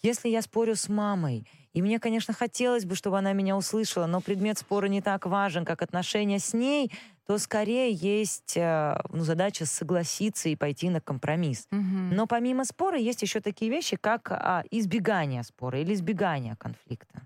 Если 0.03 0.29
я 0.29 0.43
спорю 0.43 0.75
с 0.75 0.89
мамой, 0.89 1.47
и 1.73 1.81
мне, 1.81 1.99
конечно, 1.99 2.35
хотелось 2.35 2.85
бы, 2.85 2.93
чтобы 2.93 3.17
она 3.17 3.33
меня 3.33 3.57
услышала, 3.57 4.05
но 4.05 4.21
предмет 4.21 4.59
спора 4.59 4.85
не 4.85 5.01
так 5.01 5.25
важен, 5.25 5.65
как 5.65 5.81
отношения 5.81 6.37
с 6.37 6.53
ней, 6.53 6.91
то 7.25 7.39
скорее 7.39 7.91
есть 7.91 8.57
э, 8.57 9.01
ну, 9.09 9.23
задача 9.23 9.65
согласиться 9.65 10.49
и 10.49 10.55
пойти 10.55 10.89
на 10.89 11.01
компромисс. 11.01 11.67
Угу. 11.71 12.13
Но 12.13 12.27
помимо 12.27 12.63
спора 12.63 12.99
есть 12.99 13.23
еще 13.23 13.41
такие 13.41 13.71
вещи, 13.71 13.97
как 13.97 14.31
а, 14.31 14.63
избегание 14.69 15.41
спора 15.41 15.79
или 15.79 15.95
избегание 15.95 16.55
конфликта. 16.55 17.23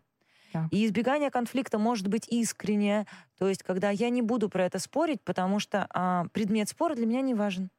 И 0.72 0.86
избегание 0.86 1.32
конфликта 1.32 1.78
может 1.78 2.08
быть 2.08 2.28
искреннее, 2.28 3.08
то 3.38 3.48
есть 3.48 3.64
когда 3.64 3.90
я 3.90 4.10
не 4.10 4.22
буду 4.22 4.50
про 4.50 4.66
это 4.66 4.80
спорить, 4.80 5.22
потому 5.24 5.60
что 5.60 5.88
а, 5.90 6.26
предмет 6.34 6.70
спора 6.70 6.96
для 6.96 7.06
меня 7.06 7.22
не 7.22 7.34
важен. 7.34 7.70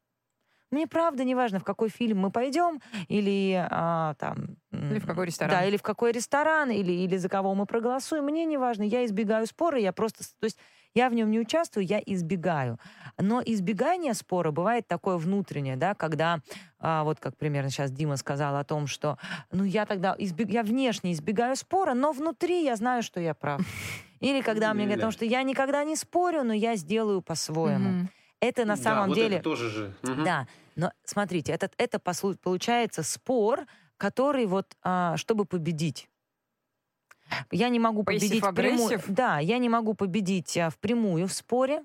Мне 0.74 0.88
правда 0.88 1.22
не 1.22 1.36
важно, 1.36 1.60
в 1.60 1.64
какой 1.64 1.88
фильм 1.88 2.18
мы 2.18 2.30
пойдем, 2.30 2.80
или 3.06 3.66
а, 3.70 4.14
там... 4.14 4.56
Или 4.72 4.98
в 4.98 5.06
какой 5.06 5.26
ресторан. 5.26 5.56
Да, 5.56 5.64
или 5.64 5.76
в 5.76 5.82
какой 5.82 6.10
ресторан, 6.10 6.70
или, 6.70 6.90
или 6.90 7.16
за 7.16 7.28
кого 7.28 7.54
мы 7.54 7.64
проголосуем. 7.64 8.24
Мне 8.24 8.44
не 8.44 8.58
важно. 8.58 8.82
Я 8.82 9.04
избегаю 9.04 9.46
спора, 9.46 9.78
я 9.78 9.92
просто... 9.92 10.24
То 10.24 10.46
есть 10.46 10.58
я 10.92 11.08
в 11.08 11.14
нем 11.14 11.30
не 11.30 11.38
участвую, 11.38 11.86
я 11.86 12.00
избегаю. 12.04 12.80
Но 13.18 13.40
избегание 13.40 14.14
спора 14.14 14.50
бывает 14.50 14.88
такое 14.88 15.16
внутреннее, 15.16 15.76
да, 15.76 15.94
когда, 15.94 16.40
а, 16.80 17.04
вот 17.04 17.20
как 17.20 17.36
примерно 17.36 17.70
сейчас 17.70 17.92
Дима 17.92 18.16
сказал 18.16 18.56
о 18.56 18.64
том, 18.64 18.88
что, 18.88 19.16
ну, 19.52 19.62
я 19.62 19.86
тогда, 19.86 20.16
избег... 20.18 20.50
я 20.50 20.64
внешне 20.64 21.12
избегаю 21.12 21.54
спора, 21.54 21.94
но 21.94 22.10
внутри 22.10 22.64
я 22.64 22.74
знаю, 22.74 23.04
что 23.04 23.20
я 23.20 23.34
прав. 23.34 23.60
Или 24.18 24.40
когда 24.40 24.74
мне 24.74 24.86
говорят, 24.86 25.12
что 25.12 25.24
я 25.24 25.44
никогда 25.44 25.84
не 25.84 25.94
спорю, 25.94 26.42
но 26.42 26.52
я 26.52 26.74
сделаю 26.74 27.22
по-своему. 27.22 28.08
Это 28.40 28.64
на 28.66 28.76
самом 28.76 29.10
да, 29.10 29.14
деле... 29.14 29.40
Тоже 29.40 29.70
же. 29.70 29.94
Угу. 30.02 30.24
Да, 30.24 30.46
но 30.76 30.92
смотрите, 31.04 31.52
это, 31.52 31.70
это 31.76 31.98
получается 31.98 33.02
спор, 33.02 33.66
который 33.96 34.46
вот, 34.46 34.76
а, 34.82 35.16
чтобы 35.16 35.44
победить. 35.44 36.08
Я 37.50 37.68
не 37.68 37.78
могу 37.78 38.04
победить 38.04 38.44
прямую. 38.54 39.00
Да, 39.08 39.38
я 39.38 39.58
не 39.58 39.68
могу 39.68 39.94
победить 39.94 40.56
а, 40.56 40.70
в 40.70 40.78
прямую 40.78 41.26
в 41.26 41.32
споре, 41.32 41.84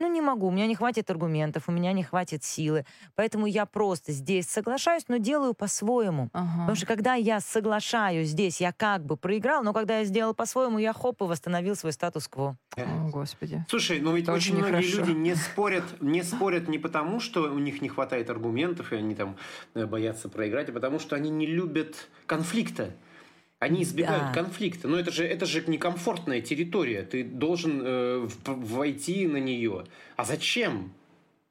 ну, 0.00 0.08
не 0.10 0.22
могу, 0.22 0.48
у 0.48 0.50
меня 0.50 0.66
не 0.66 0.74
хватит 0.74 1.10
аргументов, 1.10 1.64
у 1.68 1.72
меня 1.72 1.92
не 1.92 2.02
хватит 2.02 2.42
силы. 2.42 2.86
Поэтому 3.14 3.46
я 3.46 3.66
просто 3.66 4.12
здесь 4.12 4.48
соглашаюсь, 4.48 5.04
но 5.08 5.18
делаю 5.18 5.52
по-своему. 5.52 6.30
Ага. 6.32 6.60
Потому 6.60 6.76
что 6.76 6.86
когда 6.86 7.14
я 7.14 7.40
соглашаюсь 7.40 8.28
здесь, 8.28 8.60
я 8.60 8.72
как 8.72 9.04
бы 9.04 9.16
проиграл, 9.16 9.62
но 9.62 9.74
когда 9.74 9.98
я 9.98 10.04
сделал 10.04 10.34
по-своему, 10.34 10.78
я 10.78 10.94
хоп 10.94 11.20
и 11.20 11.24
восстановил 11.24 11.76
свой 11.76 11.92
статус-кво. 11.92 12.56
О, 12.76 13.08
Господи. 13.10 13.64
Слушай, 13.68 14.00
но 14.00 14.12
ведь 14.12 14.24
Это 14.24 14.32
очень, 14.32 14.56
многие 14.56 14.90
люди 14.90 15.10
не 15.10 15.34
спорят, 15.34 15.84
не 16.00 16.22
спорят 16.22 16.68
не 16.68 16.78
потому, 16.78 17.20
что 17.20 17.42
у 17.52 17.58
них 17.58 17.82
не 17.82 17.90
хватает 17.90 18.30
аргументов, 18.30 18.92
и 18.92 18.96
они 18.96 19.14
там 19.14 19.36
э, 19.74 19.84
боятся 19.84 20.30
проиграть, 20.30 20.70
а 20.70 20.72
потому 20.72 20.98
что 20.98 21.14
они 21.14 21.28
не 21.28 21.46
любят 21.46 22.08
конфликта. 22.26 22.94
Они 23.60 23.82
избегают 23.82 24.28
да. 24.28 24.32
конфликта. 24.32 24.88
Но 24.88 24.98
это 24.98 25.12
же, 25.12 25.22
это 25.22 25.44
же 25.44 25.62
некомфортная 25.66 26.40
территория. 26.40 27.02
Ты 27.02 27.22
должен 27.22 27.82
э, 27.84 28.28
войти 28.46 29.26
на 29.26 29.36
нее. 29.36 29.84
А 30.16 30.24
зачем? 30.24 30.92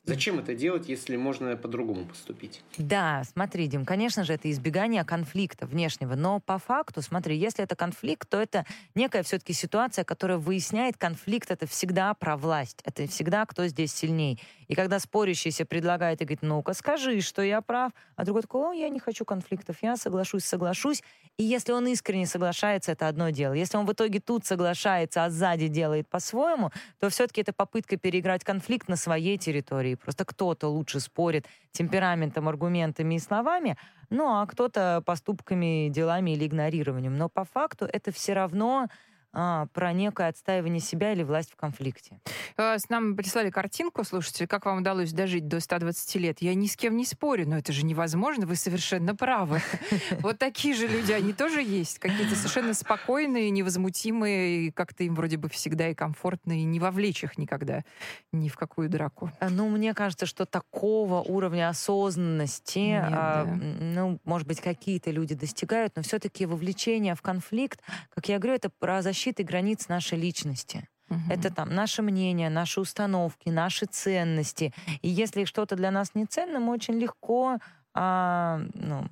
Зачем 0.06 0.40
это 0.40 0.56
делать, 0.56 0.90
если 0.90 1.18
можно 1.18 1.56
по-другому 1.56 2.06
поступить? 2.06 2.64
Да, 2.78 3.24
смотри, 3.32 3.68
Дим, 3.68 3.86
конечно 3.86 4.24
же, 4.24 4.34
это 4.34 4.50
избегание 4.50 5.04
конфликта 5.04 5.68
внешнего, 5.68 6.16
но 6.16 6.40
по 6.40 6.58
факту, 6.58 7.02
смотри, 7.02 7.38
если 7.38 7.64
это 7.64 7.76
конфликт, 7.76 8.28
то 8.28 8.42
это 8.42 8.66
некая 8.96 9.22
все-таки 9.24 9.54
ситуация, 9.54 10.04
которая 10.04 10.38
выясняет 10.38 10.98
конфликт, 10.98 11.52
это 11.52 11.68
всегда 11.68 12.14
про 12.16 12.38
власть, 12.38 12.80
это 12.86 13.08
всегда 13.08 13.46
кто 13.46 13.68
здесь 13.68 13.94
сильней. 13.94 14.40
И 14.68 14.76
когда 14.76 15.00
спорящийся 15.00 15.66
предлагает 15.66 16.22
и 16.22 16.26
говорит, 16.26 16.42
ну-ка, 16.44 16.74
скажи, 16.74 17.22
что 17.22 17.42
я 17.42 17.62
прав, 17.62 17.92
а 18.16 18.24
другой 18.24 18.44
такой, 18.44 18.70
о, 18.70 18.74
я 18.74 18.90
не 18.90 19.00
хочу 19.00 19.26
конфликтов, 19.26 19.78
я 19.82 19.98
соглашусь, 19.98 20.46
соглашусь. 20.46 21.04
И 21.38 21.44
если 21.44 21.72
он 21.72 21.88
искренне 21.88 22.26
соглашается, 22.26 22.92
это 22.92 23.08
одно 23.08 23.30
дело. 23.30 23.54
Если 23.54 23.78
он 23.78 23.86
в 23.86 23.94
итоге 23.94 24.20
тут 24.20 24.46
соглашается, 24.46 25.24
а 25.24 25.30
сзади 25.30 25.68
делает 25.68 26.08
по-своему, 26.10 26.72
то 27.00 27.10
все-таки 27.10 27.42
это 27.42 27.54
попытка 27.54 27.98
переиграть 27.98 28.44
конфликт 28.44 28.90
на 28.90 28.96
своей 28.96 29.38
территории. 29.38 29.89
Просто 29.96 30.26
кто-то 30.26 30.68
лучше 30.68 31.00
спорит 31.00 31.46
темпераментом, 31.72 32.48
аргументами 32.48 33.16
и 33.16 33.20
словами, 33.20 33.78
ну 34.10 34.28
а 34.28 34.46
кто-то 34.48 35.04
поступками, 35.06 35.90
делами 35.90 36.32
или 36.32 36.46
игнорированием. 36.46 37.18
Но 37.18 37.30
по 37.30 37.46
факту 37.46 37.86
это 37.86 38.12
все 38.12 38.34
равно 38.34 38.88
а, 39.32 39.68
про 39.68 39.94
некое 39.94 40.30
отстаивание 40.30 40.80
себя 40.80 41.14
или 41.14 41.22
власть 41.22 41.52
в 41.52 41.56
конфликте. 41.56 42.20
А, 42.58 42.80
с 42.80 42.90
нам 42.90 43.16
прислали 43.16 43.52
картинку, 43.52 44.04
слушайте, 44.04 44.48
как 44.48 44.66
вам 44.66 44.80
удалось 44.80 45.14
дожить 45.14 45.48
до 45.48 45.60
120 45.60 46.16
лет. 46.16 46.42
Я 46.42 46.56
ни 46.56 46.66
с 46.66 46.76
кем 46.76 46.98
не 46.98 47.06
спорю, 47.06 47.48
но 47.48 47.58
это 47.58 47.72
же 47.72 47.86
невозможно, 47.86 48.48
вы 48.48 48.56
совершенно 48.56 49.16
правы. 49.16 49.62
Вот 50.22 50.38
такие 50.38 50.74
же 50.74 50.88
люди, 50.88 51.12
они 51.12 51.34
тоже 51.34 51.62
есть. 51.62 52.00
Какие-то 52.00 52.36
совершенно 52.36 52.74
спокойные, 52.74 53.50
невозмутимые, 53.52 54.68
и 54.68 54.72
как-то 54.72 55.04
им 55.04 55.16
вроде 55.16 55.38
бы 55.38 55.48
всегда 55.50 55.90
и 55.90 55.94
комфортно, 55.94 56.54
и 56.54 56.64
не 56.64 56.80
вовлечь 56.80 57.24
их 57.24 57.38
никогда 57.38 57.84
ни 58.32 58.50
в 58.50 58.56
какую 58.56 58.90
драку. 58.90 59.32
А, 59.40 59.50
ну, 59.50 59.70
мне 59.70 59.94
кажется, 59.94 60.26
что 60.26 60.46
такого 60.46 61.22
уровня 61.22 61.70
осознанности, 61.70 62.80
Нет, 62.80 63.06
а, 63.12 63.46
да. 63.46 63.52
ну, 63.54 64.20
может 64.26 64.48
быть, 64.48 64.62
какие-то 64.62 65.12
люди 65.12 65.36
достигают, 65.36 65.96
но 65.96 66.02
все-таки 66.02 66.46
вовлечение 66.46 67.16
в 67.16 67.22
конфликт, 67.22 67.82
как 68.10 68.28
я 68.28 68.40
говорю, 68.40 68.56
это 68.56 68.70
про 68.70 69.02
защиту 69.02 69.19
защиты 69.20 69.44
границ 69.44 69.90
нашей 69.90 70.18
личности. 70.18 70.88
Угу. 71.10 71.20
Это 71.30 71.54
там 71.54 71.70
наше 71.76 72.02
мнение, 72.02 72.50
наши 72.50 72.80
установки, 72.80 73.50
наши 73.50 73.86
ценности. 73.86 74.74
И 75.02 75.10
если 75.10 75.44
что-то 75.44 75.76
для 75.76 75.92
нас 75.92 76.16
не 76.16 76.26
ценно, 76.26 76.60
мы 76.60 76.74
очень 76.74 76.94
легко, 76.94 77.58
а, 77.94 78.62
ну, 78.74 79.08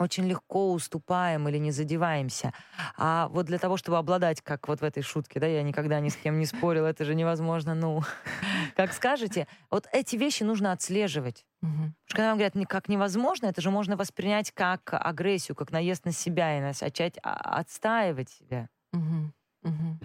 очень 0.00 0.26
легко 0.28 0.72
уступаем 0.72 1.48
или 1.48 1.58
не 1.58 1.70
задеваемся. 1.70 2.52
А 2.96 3.28
вот 3.28 3.46
для 3.46 3.58
того, 3.58 3.76
чтобы 3.76 3.98
обладать, 3.98 4.40
как 4.40 4.66
вот 4.68 4.80
в 4.80 4.84
этой 4.84 5.02
шутке, 5.02 5.38
да, 5.38 5.46
я 5.46 5.62
никогда 5.62 6.00
ни 6.00 6.08
с 6.08 6.16
кем 6.16 6.38
не 6.38 6.46
спорил, 6.46 6.84
это 6.84 7.04
же 7.04 7.14
невозможно, 7.14 7.74
ну, 7.74 8.02
как 8.76 8.92
скажете. 8.92 9.46
Вот 9.70 9.86
эти 9.92 10.16
вещи 10.16 10.42
нужно 10.42 10.72
отслеживать. 10.72 11.44
Угу. 11.62 11.70
Потому 11.70 11.92
что 12.06 12.16
когда 12.16 12.28
вам 12.30 12.38
говорят, 12.38 12.68
как 12.68 12.88
невозможно, 12.88 13.46
это 13.46 13.60
же 13.60 13.70
можно 13.70 13.96
воспринять 13.96 14.50
как 14.52 14.80
агрессию, 14.92 15.54
как 15.54 15.70
наезд 15.70 16.04
на 16.04 16.12
себя 16.12 16.58
и 16.58 16.60
начать 16.60 17.18
отстаивать 17.22 18.30
себя. 18.30 18.68
Угу. 18.92 19.32
Угу. 19.64 19.98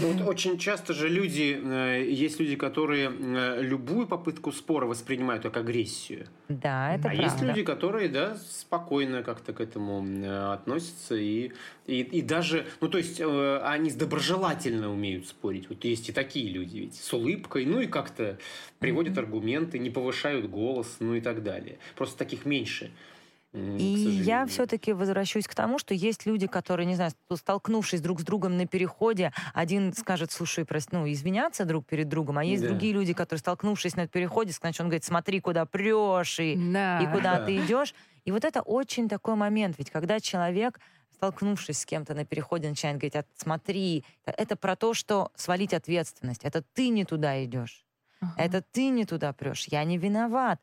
Ну, 0.00 0.12
вот 0.12 0.28
очень 0.28 0.56
часто 0.56 0.94
же 0.94 1.08
люди, 1.08 1.60
э, 1.60 2.04
есть 2.08 2.38
люди, 2.38 2.54
которые 2.54 3.10
э, 3.10 3.60
любую 3.60 4.06
попытку 4.06 4.52
спора 4.52 4.86
воспринимают 4.86 5.42
как 5.42 5.56
агрессию. 5.56 6.26
Да, 6.48 6.94
это 6.94 7.08
а 7.08 7.10
правда. 7.10 7.22
есть 7.22 7.42
люди, 7.42 7.64
которые, 7.64 8.08
да, 8.08 8.36
спокойно 8.36 9.24
как-то 9.24 9.52
к 9.52 9.60
этому 9.60 10.06
э, 10.06 10.52
относятся 10.52 11.16
и, 11.16 11.50
и, 11.86 12.02
и 12.02 12.22
даже, 12.22 12.66
ну, 12.80 12.88
то 12.88 12.98
есть 12.98 13.20
они 13.20 13.90
доброжелательно 13.90 14.92
умеют 14.92 15.26
спорить. 15.26 15.68
Вот 15.68 15.84
есть 15.84 16.08
и 16.08 16.12
такие 16.12 16.48
люди 16.50 16.78
ведь, 16.78 16.94
с 16.94 17.12
улыбкой, 17.12 17.66
ну 17.66 17.80
и 17.80 17.86
как-то 17.86 18.38
приводят 18.78 19.14
mm-hmm. 19.14 19.18
аргументы, 19.18 19.78
не 19.80 19.90
повышают 19.90 20.48
голос, 20.48 20.98
ну 21.00 21.14
и 21.14 21.20
так 21.20 21.42
далее. 21.42 21.78
Просто 21.96 22.16
таких 22.16 22.46
меньше. 22.46 22.92
И 23.52 23.84
я 24.24 24.46
все-таки 24.46 24.92
возвращусь 24.92 25.48
к 25.48 25.54
тому, 25.54 25.78
что 25.80 25.92
есть 25.92 26.24
люди, 26.24 26.46
которые, 26.46 26.86
не 26.86 26.94
знаю, 26.94 27.10
столкнувшись 27.34 28.00
друг 28.00 28.20
с 28.20 28.24
другом 28.24 28.56
на 28.56 28.66
переходе, 28.66 29.32
один 29.54 29.92
скажет, 29.92 30.30
слушай, 30.30 30.64
прости, 30.64 30.90
ну, 30.94 31.10
извиняться 31.10 31.64
друг 31.64 31.84
перед 31.84 32.08
другом, 32.08 32.38
а 32.38 32.44
есть 32.44 32.62
да. 32.62 32.68
другие 32.68 32.92
люди, 32.92 33.12
которые, 33.12 33.40
столкнувшись 33.40 33.96
на 33.96 34.06
переходе, 34.06 34.52
значит, 34.52 34.80
он 34.80 34.86
говорит, 34.86 35.04
смотри, 35.04 35.40
куда 35.40 35.66
прешь 35.66 36.38
и, 36.38 36.56
да. 36.72 37.00
и 37.00 37.06
куда 37.06 37.38
да. 37.38 37.46
ты 37.46 37.56
идешь. 37.56 37.94
И 38.24 38.30
вот 38.30 38.44
это 38.44 38.62
очень 38.62 39.08
такой 39.08 39.34
момент, 39.34 39.76
ведь 39.78 39.90
когда 39.90 40.20
человек 40.20 40.78
столкнувшись 41.12 41.80
с 41.80 41.84
кем-то 41.84 42.14
на 42.14 42.24
переходе, 42.24 42.68
начинает 42.68 42.96
говорить, 42.96 43.16
«А, 43.16 43.24
смотри, 43.36 44.04
это 44.24 44.56
про 44.56 44.74
то, 44.74 44.94
что 44.94 45.32
свалить 45.34 45.74
ответственность. 45.74 46.44
Это 46.44 46.62
ты 46.62 46.88
не 46.88 47.04
туда 47.04 47.44
идешь. 47.44 47.84
Uh-huh. 48.22 48.28
Это 48.38 48.62
ты 48.62 48.88
не 48.88 49.04
туда 49.04 49.34
прешь. 49.34 49.66
Я 49.68 49.84
не 49.84 49.98
виноват. 49.98 50.60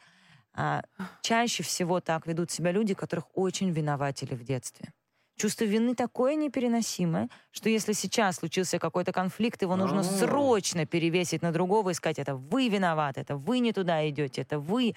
А, 0.60 0.82
чаще 1.22 1.62
всего 1.62 2.02
так 2.02 2.26
ведут 2.26 2.50
себя 2.50 2.72
люди, 2.72 2.96
которых 2.96 3.26
очень 3.36 3.70
виноватили 3.70 4.34
в 4.34 4.44
детстве. 4.44 4.92
Чувство 5.38 5.66
вины 5.66 5.94
такое 5.94 6.34
непереносимое, 6.34 7.30
что 7.52 7.70
если 7.70 7.94
сейчас 7.94 8.38
случился 8.38 8.80
какой-то 8.80 9.14
конфликт, 9.14 9.62
его 9.62 9.76
нужно 9.76 10.02
срочно 10.02 10.88
перевесить 10.88 11.44
на 11.44 11.52
другого 11.52 11.92
и 11.92 11.94
сказать, 11.94 12.18
это 12.18 12.36
вы 12.36 12.70
виноваты, 12.70 13.22
это 13.22 13.36
вы 13.36 13.60
не 13.60 13.72
туда 13.72 14.10
идете, 14.10 14.42
это 14.42 14.58
вы. 14.58 14.96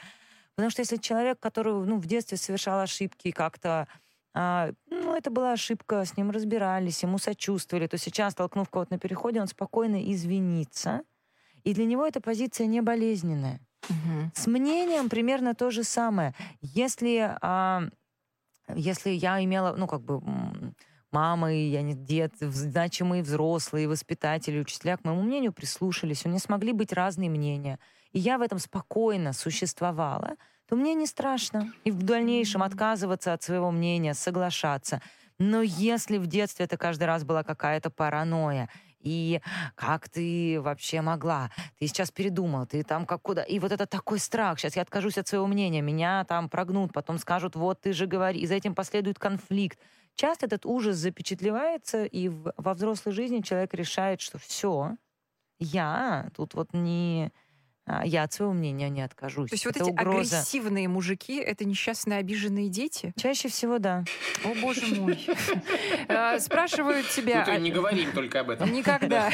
Потому 0.55 0.71
что 0.71 0.81
если 0.81 0.97
человек, 0.97 1.39
который 1.39 1.75
ну, 1.75 1.99
в 1.99 2.07
детстве 2.07 2.39
совершал 2.39 2.81
ошибки, 2.81 3.31
как-то 3.31 3.87
а, 4.33 4.73
ну, 4.89 5.15
это 5.15 5.31
была 5.31 5.53
ошибка, 5.53 6.07
с 6.07 6.17
ним 6.17 6.31
разбирались, 6.31 7.03
ему 7.03 7.19
сочувствовали, 7.19 7.87
то 7.87 7.99
сейчас, 7.99 8.33
столкнув 8.33 8.71
кого-то 8.71 8.95
на 8.95 8.99
переходе, 8.99 9.43
он 9.43 9.47
спокойно 9.47 10.11
извинится. 10.11 11.03
И 11.65 11.75
для 11.75 11.85
него 11.85 12.07
эта 12.07 12.23
позиция 12.23 12.67
не 12.67 12.81
болезненная. 12.81 13.61
Угу. 13.89 14.31
С 14.35 14.47
мнением 14.47 15.09
примерно 15.09 15.55
то 15.55 15.71
же 15.71 15.85
самое. 15.85 16.35
Если, 16.61 17.37
а, 17.41 17.83
если 18.75 19.11
я 19.11 19.43
имела, 19.43 19.75
ну, 19.77 19.87
как 19.87 20.03
бы 20.03 20.21
мама 21.13 21.53
и 21.53 21.69
я 21.69 21.83
не 21.83 21.95
дед, 21.95 22.33
значимые 22.41 23.23
взрослые, 23.23 23.89
воспитатели, 23.89 24.61
учителя 24.61 24.97
к 24.97 25.05
моему 25.05 25.23
мнению 25.23 25.53
прислушались, 25.53 26.25
у 26.25 26.29
меня 26.29 26.39
смогли 26.39 26.73
быть 26.73 26.93
разные 26.93 27.31
мнения. 27.31 27.79
И 28.13 28.19
я 28.19 28.39
в 28.39 28.43
этом 28.43 28.59
спокойно 28.59 29.33
существовала, 29.33 30.37
то 30.69 30.77
мне 30.77 30.95
не 30.95 31.07
страшно. 31.07 31.73
И 31.85 31.91
в 31.91 32.03
дальнейшем 32.03 32.63
отказываться 32.63 33.33
от 33.33 33.43
своего 33.43 33.71
мнения, 33.71 34.15
соглашаться. 34.15 35.01
Но 35.39 35.63
если 35.63 36.19
в 36.19 36.27
детстве 36.27 36.67
это 36.67 36.77
каждый 36.77 37.05
раз 37.05 37.25
была 37.25 37.43
какая-то 37.43 37.91
паранойя, 37.91 38.69
и 39.01 39.41
как 39.75 40.09
ты 40.09 40.61
вообще 40.61 41.01
могла? 41.01 41.51
Ты 41.79 41.87
сейчас 41.87 42.11
передумал, 42.11 42.67
ты 42.67 42.83
там 42.83 43.07
как 43.07 43.23
куда? 43.23 43.43
И 43.43 43.59
вот 43.59 43.73
это 43.73 43.87
такой 43.87 44.19
страх, 44.19 44.59
сейчас 44.59 44.77
я 44.77 44.83
откажусь 44.83 45.19
от 45.19 45.29
своего 45.29 45.47
мнения, 45.47 45.81
меня 45.81 46.25
там 46.25 46.49
прогнут, 46.49 46.93
потом 46.93 47.19
скажут, 47.19 47.57
вот 47.57 47.81
ты 47.81 47.93
же 47.93 48.07
говори, 48.07 48.41
и 48.41 48.47
за 48.47 48.55
этим 48.55 48.75
последует 48.75 49.19
конфликт. 49.19 49.79
Часто 50.15 50.47
этот 50.47 50.67
ужас 50.67 50.97
запечатлевается, 50.97 52.05
и 52.05 52.29
во 52.29 52.75
взрослой 52.75 53.13
жизни 53.13 53.41
человек 53.41 53.73
решает, 53.75 54.21
что 54.21 54.39
все, 54.39 54.97
я 55.59 56.31
тут 56.37 56.55
вот 56.55 56.73
не 56.73 57.33
я 58.05 58.23
от 58.25 58.33
своего 58.33 58.53
мнения 58.53 58.89
не 58.89 59.03
откажусь. 59.03 59.51
То 59.51 59.55
есть 59.55 59.67
это 59.67 59.85
вот 59.85 59.89
эти 59.89 60.01
угроза. 60.01 60.37
агрессивные 60.39 60.89
мужики— 60.89 61.37
это 61.41 61.65
несчастные 61.65 62.19
обиженные 62.19 62.69
дети? 62.69 63.13
Чаще 63.17 63.49
всего 63.49 63.79
да. 63.79 64.05
О, 64.45 64.55
боже 64.61 64.95
мой. 64.95 65.19
А, 66.09 66.39
спрашивают 66.41 67.09
тебя... 67.09 67.45
Ну, 67.47 67.59
не 67.59 67.71
говорим 67.71 68.11
только 68.13 68.41
об 68.41 68.51
этом. 68.51 68.73
Никогда. 68.73 69.31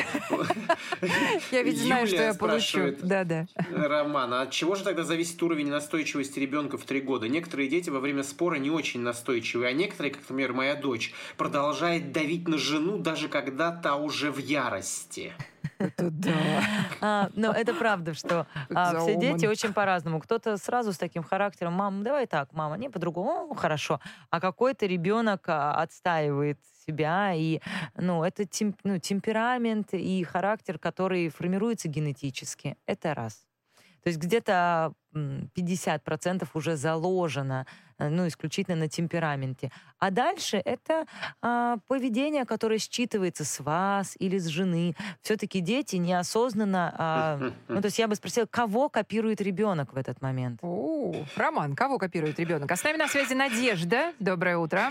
Я 1.50 1.62
ведь 1.62 1.78
знаю, 1.78 2.06
что 2.06 2.22
я 2.22 2.34
получу. 2.34 2.94
Да, 3.02 3.24
да. 3.24 3.46
Роман, 3.70 4.34
а 4.34 4.42
от 4.42 4.50
чего 4.50 4.74
же 4.74 4.84
тогда 4.84 5.04
зависит 5.04 5.42
уровень 5.42 5.68
настойчивости 5.68 6.38
ребенка 6.38 6.76
в 6.78 6.84
три 6.84 7.00
года? 7.00 7.28
Некоторые 7.28 7.68
дети 7.68 7.90
во 7.90 8.00
время 8.00 8.22
спора 8.22 8.56
не 8.56 8.70
очень 8.70 9.00
настойчивые, 9.00 9.70
а 9.70 9.72
некоторые, 9.72 10.12
как, 10.12 10.22
например, 10.22 10.52
моя 10.52 10.74
дочь, 10.74 11.12
продолжает 11.36 12.12
давить 12.12 12.48
на 12.48 12.58
жену, 12.58 12.98
даже 12.98 13.28
когда 13.28 13.72
та 13.72 13.96
уже 13.96 14.30
в 14.30 14.38
ярости. 14.38 15.32
Это 15.78 16.10
да. 16.10 16.32
А, 17.00 17.28
но 17.34 17.52
это 17.52 17.74
правда, 17.74 18.14
что 18.14 18.46
а, 18.74 18.98
все 19.00 19.16
дети 19.16 19.46
очень 19.46 19.72
по-разному. 19.72 20.20
Кто-то 20.20 20.56
сразу 20.56 20.92
с 20.92 20.98
таким 20.98 21.22
характером, 21.22 21.74
мам, 21.74 22.02
давай 22.02 22.26
так, 22.26 22.52
мама, 22.52 22.76
не 22.76 22.88
по-другому, 22.88 23.54
хорошо. 23.54 24.00
А 24.30 24.40
какой-то 24.40 24.86
ребенок 24.86 25.44
а, 25.48 25.74
отстаивает 25.82 26.58
себя, 26.86 27.34
и 27.34 27.60
ну, 27.96 28.24
это 28.24 28.46
темп, 28.46 28.78
ну, 28.84 28.98
темперамент 28.98 29.92
и 29.92 30.24
характер, 30.24 30.78
который 30.78 31.28
формируется 31.28 31.88
генетически. 31.88 32.76
Это 32.86 33.14
раз. 33.14 33.46
То 34.02 34.08
есть 34.08 34.20
где-то 34.20 34.92
50% 35.14 36.48
уже 36.54 36.76
заложено, 36.76 37.66
ну, 37.98 38.26
исключительно 38.26 38.76
на 38.76 38.88
темпераменте. 38.88 39.70
А 39.98 40.10
дальше 40.10 40.60
это 40.64 41.06
а, 41.42 41.78
поведение, 41.88 42.44
которое 42.44 42.76
считывается 42.78 43.44
с 43.44 43.60
вас 43.60 44.14
или 44.18 44.38
с 44.38 44.46
жены. 44.46 44.94
Все-таки 45.22 45.60
дети 45.60 45.96
неосознанно... 45.96 46.94
А, 46.98 47.38
ну, 47.68 47.80
то 47.80 47.86
есть 47.86 47.98
я 47.98 48.08
бы 48.08 48.14
спросила, 48.14 48.46
кого 48.46 48.88
копирует 48.88 49.40
ребенок 49.40 49.92
в 49.92 49.96
этот 49.96 50.20
момент? 50.20 50.60
О, 50.62 51.14
Роман, 51.36 51.74
кого 51.74 51.98
копирует 51.98 52.38
ребенок? 52.38 52.70
А 52.70 52.76
с 52.76 52.84
нами 52.84 52.96
на 52.96 53.08
связи 53.08 53.34
Надежда. 53.34 54.12
Доброе 54.18 54.58
утро. 54.58 54.90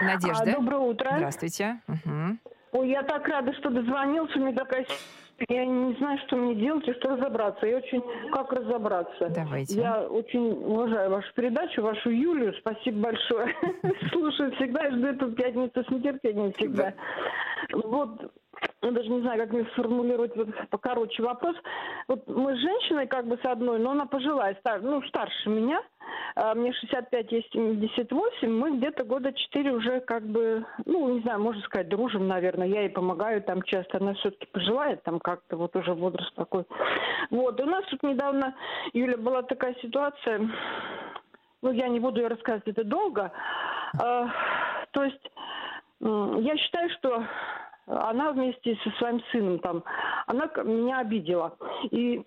Надежда. 0.00 0.42
А, 0.42 0.54
доброе 0.54 0.80
утро. 0.80 1.12
Здравствуйте. 1.16 1.80
Угу. 1.88 2.38
Ой, 2.72 2.90
я 2.90 3.02
так 3.02 3.26
рада, 3.26 3.52
что 3.54 3.70
дозвонился. 3.70 4.38
Мне 4.38 4.54
такая 4.54 4.86
я 5.48 5.64
не 5.64 5.94
знаю, 5.94 6.18
что 6.26 6.36
мне 6.36 6.54
делать 6.54 6.86
и 6.86 6.92
что 6.94 7.16
разобраться. 7.16 7.66
Я 7.66 7.78
очень... 7.78 8.02
Как 8.32 8.52
разобраться? 8.52 9.28
Давайте. 9.30 9.74
Я 9.74 10.02
очень 10.02 10.52
уважаю 10.52 11.10
вашу 11.10 11.32
передачу, 11.34 11.82
вашу 11.82 12.10
Юлию. 12.10 12.54
Спасибо 12.60 13.10
большое. 13.10 13.54
Слушаю 14.12 14.52
всегда 14.56 14.86
и 14.86 14.90
жду 14.92 15.06
эту 15.06 15.32
пятницу 15.32 15.84
с 15.84 15.88
нетерпением 15.90 16.52
всегда. 16.52 16.94
Вот 17.72 18.32
я 18.82 18.90
даже 18.90 19.08
не 19.08 19.20
знаю, 19.20 19.40
как 19.40 19.52
мне 19.52 19.64
сформулировать 19.72 20.36
вот 20.36 20.48
покороче 20.70 21.22
вопрос. 21.22 21.56
Вот 22.08 22.26
мы 22.28 22.56
с 22.56 22.60
женщиной 22.60 23.06
как 23.06 23.26
бы 23.26 23.38
с 23.42 23.44
одной, 23.44 23.78
но 23.78 23.90
она 23.90 24.06
пожилая, 24.06 24.54
стар, 24.56 24.80
ну, 24.82 25.02
старше 25.02 25.48
меня. 25.50 25.82
А 26.36 26.54
мне 26.54 26.72
65, 26.72 27.32
ей 27.32 27.48
78. 27.52 28.48
Мы 28.48 28.76
где-то 28.78 29.04
года 29.04 29.32
4 29.32 29.72
уже 29.72 30.00
как 30.00 30.22
бы, 30.24 30.64
ну, 30.84 31.14
не 31.14 31.20
знаю, 31.20 31.40
можно 31.40 31.62
сказать, 31.62 31.88
дружим, 31.88 32.28
наверное. 32.28 32.66
Я 32.66 32.82
ей 32.82 32.90
помогаю 32.90 33.42
там 33.42 33.62
часто. 33.62 33.98
Она 33.98 34.14
все-таки 34.14 34.46
пожилая, 34.46 34.96
там 34.96 35.18
как-то 35.18 35.56
вот 35.56 35.74
уже 35.76 35.92
возраст 35.92 36.34
такой. 36.34 36.64
Вот. 37.30 37.60
У 37.60 37.64
нас 37.64 37.84
тут 37.90 38.02
недавно, 38.02 38.54
Юля, 38.92 39.16
была 39.16 39.42
такая 39.42 39.74
ситуация, 39.82 40.48
ну, 41.62 41.72
я 41.72 41.88
не 41.88 42.00
буду 42.00 42.20
ее 42.20 42.28
рассказывать, 42.28 42.68
это 42.68 42.84
долго. 42.84 43.32
А, 44.00 44.28
то 44.92 45.04
есть 45.04 45.30
я 46.00 46.56
считаю, 46.56 46.90
что 46.90 47.24
она 47.86 48.32
вместе 48.32 48.78
со 48.82 48.90
своим 48.98 49.22
сыном 49.30 49.58
там, 49.58 49.84
она 50.26 50.48
меня 50.64 51.00
обидела. 51.00 51.56
И 51.90 52.24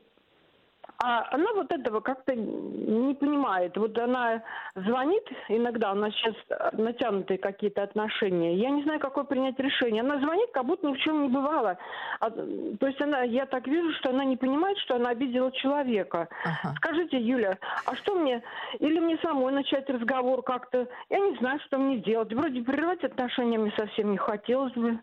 а 0.99 1.27
она 1.31 1.53
вот 1.53 1.71
этого 1.71 1.99
как-то 1.99 2.35
не 2.35 3.13
понимает. 3.15 3.75
Вот 3.77 3.97
она 3.97 4.43
звонит 4.75 5.23
иногда, 5.49 5.91
у 5.91 5.95
нас 5.95 6.13
сейчас 6.13 6.35
натянутые 6.73 7.37
какие-то 7.37 7.83
отношения. 7.83 8.55
Я 8.55 8.69
не 8.69 8.83
знаю, 8.83 8.99
какое 8.99 9.23
принять 9.23 9.59
решение. 9.59 10.01
Она 10.01 10.19
звонит, 10.19 10.49
как 10.51 10.65
будто 10.65 10.87
ни 10.87 10.93
в 10.93 10.99
чем 10.99 11.23
не 11.23 11.29
бывало. 11.29 11.77
А, 12.19 12.29
то 12.29 12.87
есть 12.87 13.01
она, 13.01 13.23
я 13.23 13.45
так 13.45 13.67
вижу, 13.67 13.91
что 13.99 14.11
она 14.11 14.23
не 14.23 14.37
понимает, 14.37 14.77
что 14.79 14.95
она 14.95 15.09
обидела 15.09 15.51
человека. 15.51 16.29
Ага. 16.43 16.75
Скажите, 16.77 17.19
Юля, 17.19 17.57
а 17.85 17.95
что 17.95 18.15
мне? 18.15 18.41
Или 18.79 18.99
мне 18.99 19.17
самой 19.17 19.53
начать 19.53 19.89
разговор 19.89 20.43
как-то? 20.43 20.87
Я 21.09 21.19
не 21.19 21.35
знаю, 21.37 21.59
что 21.65 21.77
мне 21.77 21.97
делать. 21.97 22.33
Вроде 22.33 22.61
прерывать 22.61 23.03
отношения 23.03 23.57
мне 23.57 23.73
совсем 23.77 24.11
не 24.11 24.17
хотелось 24.17 24.73
бы. 24.73 24.99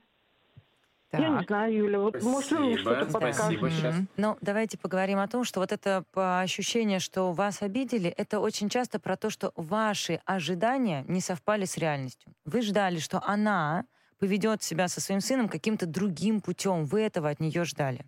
Так. 1.11 1.21
Я 1.21 1.29
не 1.29 1.45
знаю, 1.45 1.75
Юля, 1.75 1.99
вот 1.99 2.11
спасибо, 2.11 2.31
может 2.31 2.51
вы 2.53 2.59
мне 2.61 2.79
что-то 2.79 3.07
подскажете? 3.07 3.71
Сейчас. 3.71 3.97
Ну, 4.17 4.39
давайте 4.41 4.79
поговорим 4.79 5.19
о 5.19 5.27
том, 5.27 5.43
что 5.43 5.59
вот 5.59 5.73
это 5.73 6.05
ощущение, 6.15 7.01
что 7.01 7.33
вас 7.33 7.63
обидели, 7.63 8.11
это 8.11 8.39
очень 8.39 8.69
часто 8.69 9.01
про 9.01 9.17
то, 9.17 9.29
что 9.29 9.53
ваши 9.57 10.21
ожидания 10.25 11.05
не 11.09 11.21
совпали 11.21 11.65
с 11.65 11.77
реальностью. 11.77 12.33
Вы 12.45 12.63
ждали, 12.63 13.01
что 13.01 13.21
она 13.27 13.87
поведет 14.21 14.63
себя 14.63 14.87
со 14.87 15.01
своим 15.01 15.21
сыном 15.21 15.49
каким-то 15.49 15.87
другим 15.87 16.41
путем. 16.41 16.85
Вы 16.85 17.01
этого 17.01 17.29
от 17.29 17.41
нее 17.41 17.65
ждали. 17.65 18.07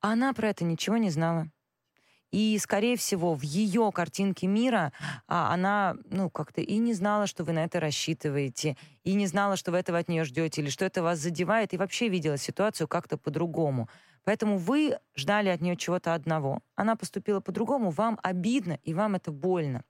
Она 0.00 0.34
про 0.34 0.48
это 0.48 0.64
ничего 0.64 0.98
не 0.98 1.08
знала. 1.08 1.46
И, 2.30 2.56
скорее 2.58 2.96
всего, 2.96 3.34
в 3.34 3.42
ее 3.42 3.90
картинке 3.92 4.46
мира 4.46 4.92
а, 5.26 5.52
она, 5.52 5.96
ну, 6.10 6.30
как-то 6.30 6.60
и 6.60 6.78
не 6.78 6.94
знала, 6.94 7.26
что 7.26 7.42
вы 7.42 7.52
на 7.52 7.64
это 7.64 7.80
рассчитываете, 7.80 8.76
и 9.02 9.14
не 9.14 9.26
знала, 9.26 9.56
что 9.56 9.72
вы 9.72 9.78
этого 9.78 9.98
от 9.98 10.08
нее 10.08 10.24
ждете, 10.24 10.60
или 10.62 10.70
что 10.70 10.84
это 10.84 11.02
вас 11.02 11.18
задевает, 11.18 11.74
и 11.74 11.76
вообще 11.76 12.08
видела 12.08 12.36
ситуацию 12.36 12.86
как-то 12.86 13.16
по-другому. 13.16 13.88
Поэтому 14.24 14.58
вы 14.58 14.98
ждали 15.16 15.48
от 15.48 15.60
нее 15.60 15.76
чего-то 15.76 16.14
одного. 16.14 16.60
Она 16.76 16.94
поступила 16.94 17.40
по-другому, 17.40 17.90
вам 17.90 18.18
обидно, 18.22 18.78
и 18.84 18.94
вам 18.94 19.16
это 19.16 19.32
больно. 19.32 19.82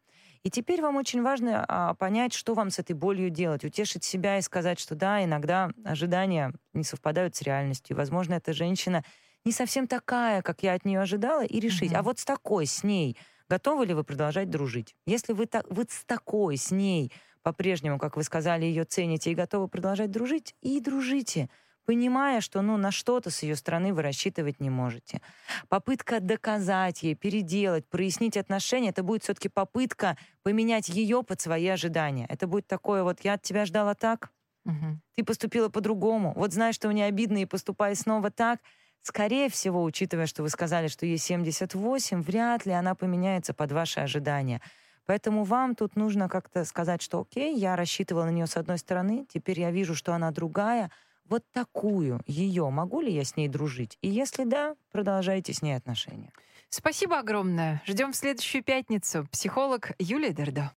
И 0.42 0.50
теперь 0.50 0.80
вам 0.80 0.96
очень 0.96 1.22
важно 1.22 1.66
а, 1.68 1.94
понять, 1.94 2.32
что 2.32 2.54
вам 2.54 2.70
с 2.70 2.78
этой 2.78 2.94
болью 2.94 3.28
делать, 3.28 3.64
утешить 3.64 4.04
себя 4.04 4.38
и 4.38 4.42
сказать, 4.42 4.80
что 4.80 4.94
да, 4.94 5.22
иногда 5.22 5.70
ожидания 5.84 6.54
не 6.72 6.84
совпадают 6.84 7.36
с 7.36 7.42
реальностью. 7.42 7.94
Возможно, 7.94 8.34
эта 8.34 8.54
женщина 8.54 9.04
не 9.44 9.52
совсем 9.52 9.86
такая, 9.86 10.42
как 10.42 10.62
я 10.62 10.74
от 10.74 10.84
нее 10.84 11.00
ожидала, 11.00 11.44
и 11.44 11.60
решить, 11.60 11.92
mm-hmm. 11.92 11.98
а 11.98 12.02
вот 12.02 12.18
с 12.18 12.24
такой, 12.24 12.66
с 12.66 12.82
ней, 12.82 13.16
готовы 13.48 13.86
ли 13.86 13.94
вы 13.94 14.04
продолжать 14.04 14.50
дружить? 14.50 14.94
Если 15.06 15.32
вы, 15.32 15.46
так, 15.46 15.64
вы 15.70 15.86
с 15.88 16.04
такой, 16.04 16.56
с 16.56 16.70
ней 16.70 17.12
по-прежнему, 17.42 17.98
как 17.98 18.16
вы 18.16 18.22
сказали, 18.22 18.64
ее 18.64 18.84
цените 18.84 19.32
и 19.32 19.34
готовы 19.34 19.68
продолжать 19.68 20.10
дружить, 20.10 20.54
и 20.60 20.80
дружите, 20.80 21.48
понимая, 21.86 22.40
что 22.40 22.60
ну, 22.62 22.76
на 22.76 22.90
что-то 22.90 23.30
с 23.30 23.42
ее 23.42 23.56
стороны 23.56 23.94
вы 23.94 24.02
рассчитывать 24.02 24.60
не 24.60 24.70
можете. 24.70 25.22
Попытка 25.68 26.20
доказать 26.20 27.02
ей, 27.02 27.14
переделать, 27.14 27.88
прояснить 27.88 28.36
отношения, 28.36 28.90
это 28.90 29.02
будет 29.02 29.22
все-таки 29.22 29.48
попытка 29.48 30.16
поменять 30.42 30.88
ее 30.88 31.22
под 31.22 31.40
свои 31.40 31.66
ожидания. 31.66 32.26
Это 32.28 32.46
будет 32.46 32.66
такое 32.66 33.02
вот 33.02 33.20
«я 33.24 33.34
от 33.34 33.42
тебя 33.42 33.64
ждала 33.64 33.94
так», 33.94 34.30
Угу. 34.66 35.00
Ты 35.16 35.24
поступила 35.24 35.70
по-другому. 35.70 36.34
Вот 36.36 36.52
знаешь, 36.52 36.74
что 36.74 36.88
мне 36.88 37.06
обидно, 37.06 37.38
и 37.38 37.46
поступай 37.46 37.96
снова 37.96 38.30
так. 38.30 38.60
Скорее 39.02 39.48
всего, 39.48 39.82
учитывая, 39.82 40.26
что 40.26 40.42
вы 40.42 40.50
сказали, 40.50 40.88
что 40.88 41.06
ей 41.06 41.18
78, 41.18 42.22
вряд 42.22 42.66
ли 42.66 42.72
она 42.72 42.94
поменяется 42.94 43.54
под 43.54 43.72
ваши 43.72 44.00
ожидания. 44.00 44.60
Поэтому 45.06 45.44
вам 45.44 45.74
тут 45.74 45.96
нужно 45.96 46.28
как-то 46.28 46.64
сказать, 46.64 47.02
что 47.02 47.20
окей, 47.20 47.56
я 47.56 47.76
рассчитывала 47.76 48.24
на 48.26 48.30
нее 48.30 48.46
с 48.46 48.56
одной 48.56 48.78
стороны, 48.78 49.26
теперь 49.32 49.58
я 49.60 49.70
вижу, 49.70 49.94
что 49.94 50.12
она 50.12 50.30
другая. 50.30 50.90
Вот 51.28 51.44
такую 51.52 52.20
ее, 52.26 52.68
могу 52.70 53.00
ли 53.00 53.12
я 53.12 53.24
с 53.24 53.36
ней 53.36 53.48
дружить? 53.48 53.96
И 54.02 54.08
если 54.08 54.44
да, 54.44 54.74
продолжайте 54.92 55.52
с 55.52 55.62
ней 55.62 55.74
отношения. 55.74 56.32
Спасибо 56.68 57.18
огромное. 57.18 57.82
Ждем 57.86 58.12
в 58.12 58.16
следующую 58.16 58.62
пятницу. 58.62 59.26
Психолог 59.32 59.92
Юлия 59.98 60.32
Дердо. 60.32 60.68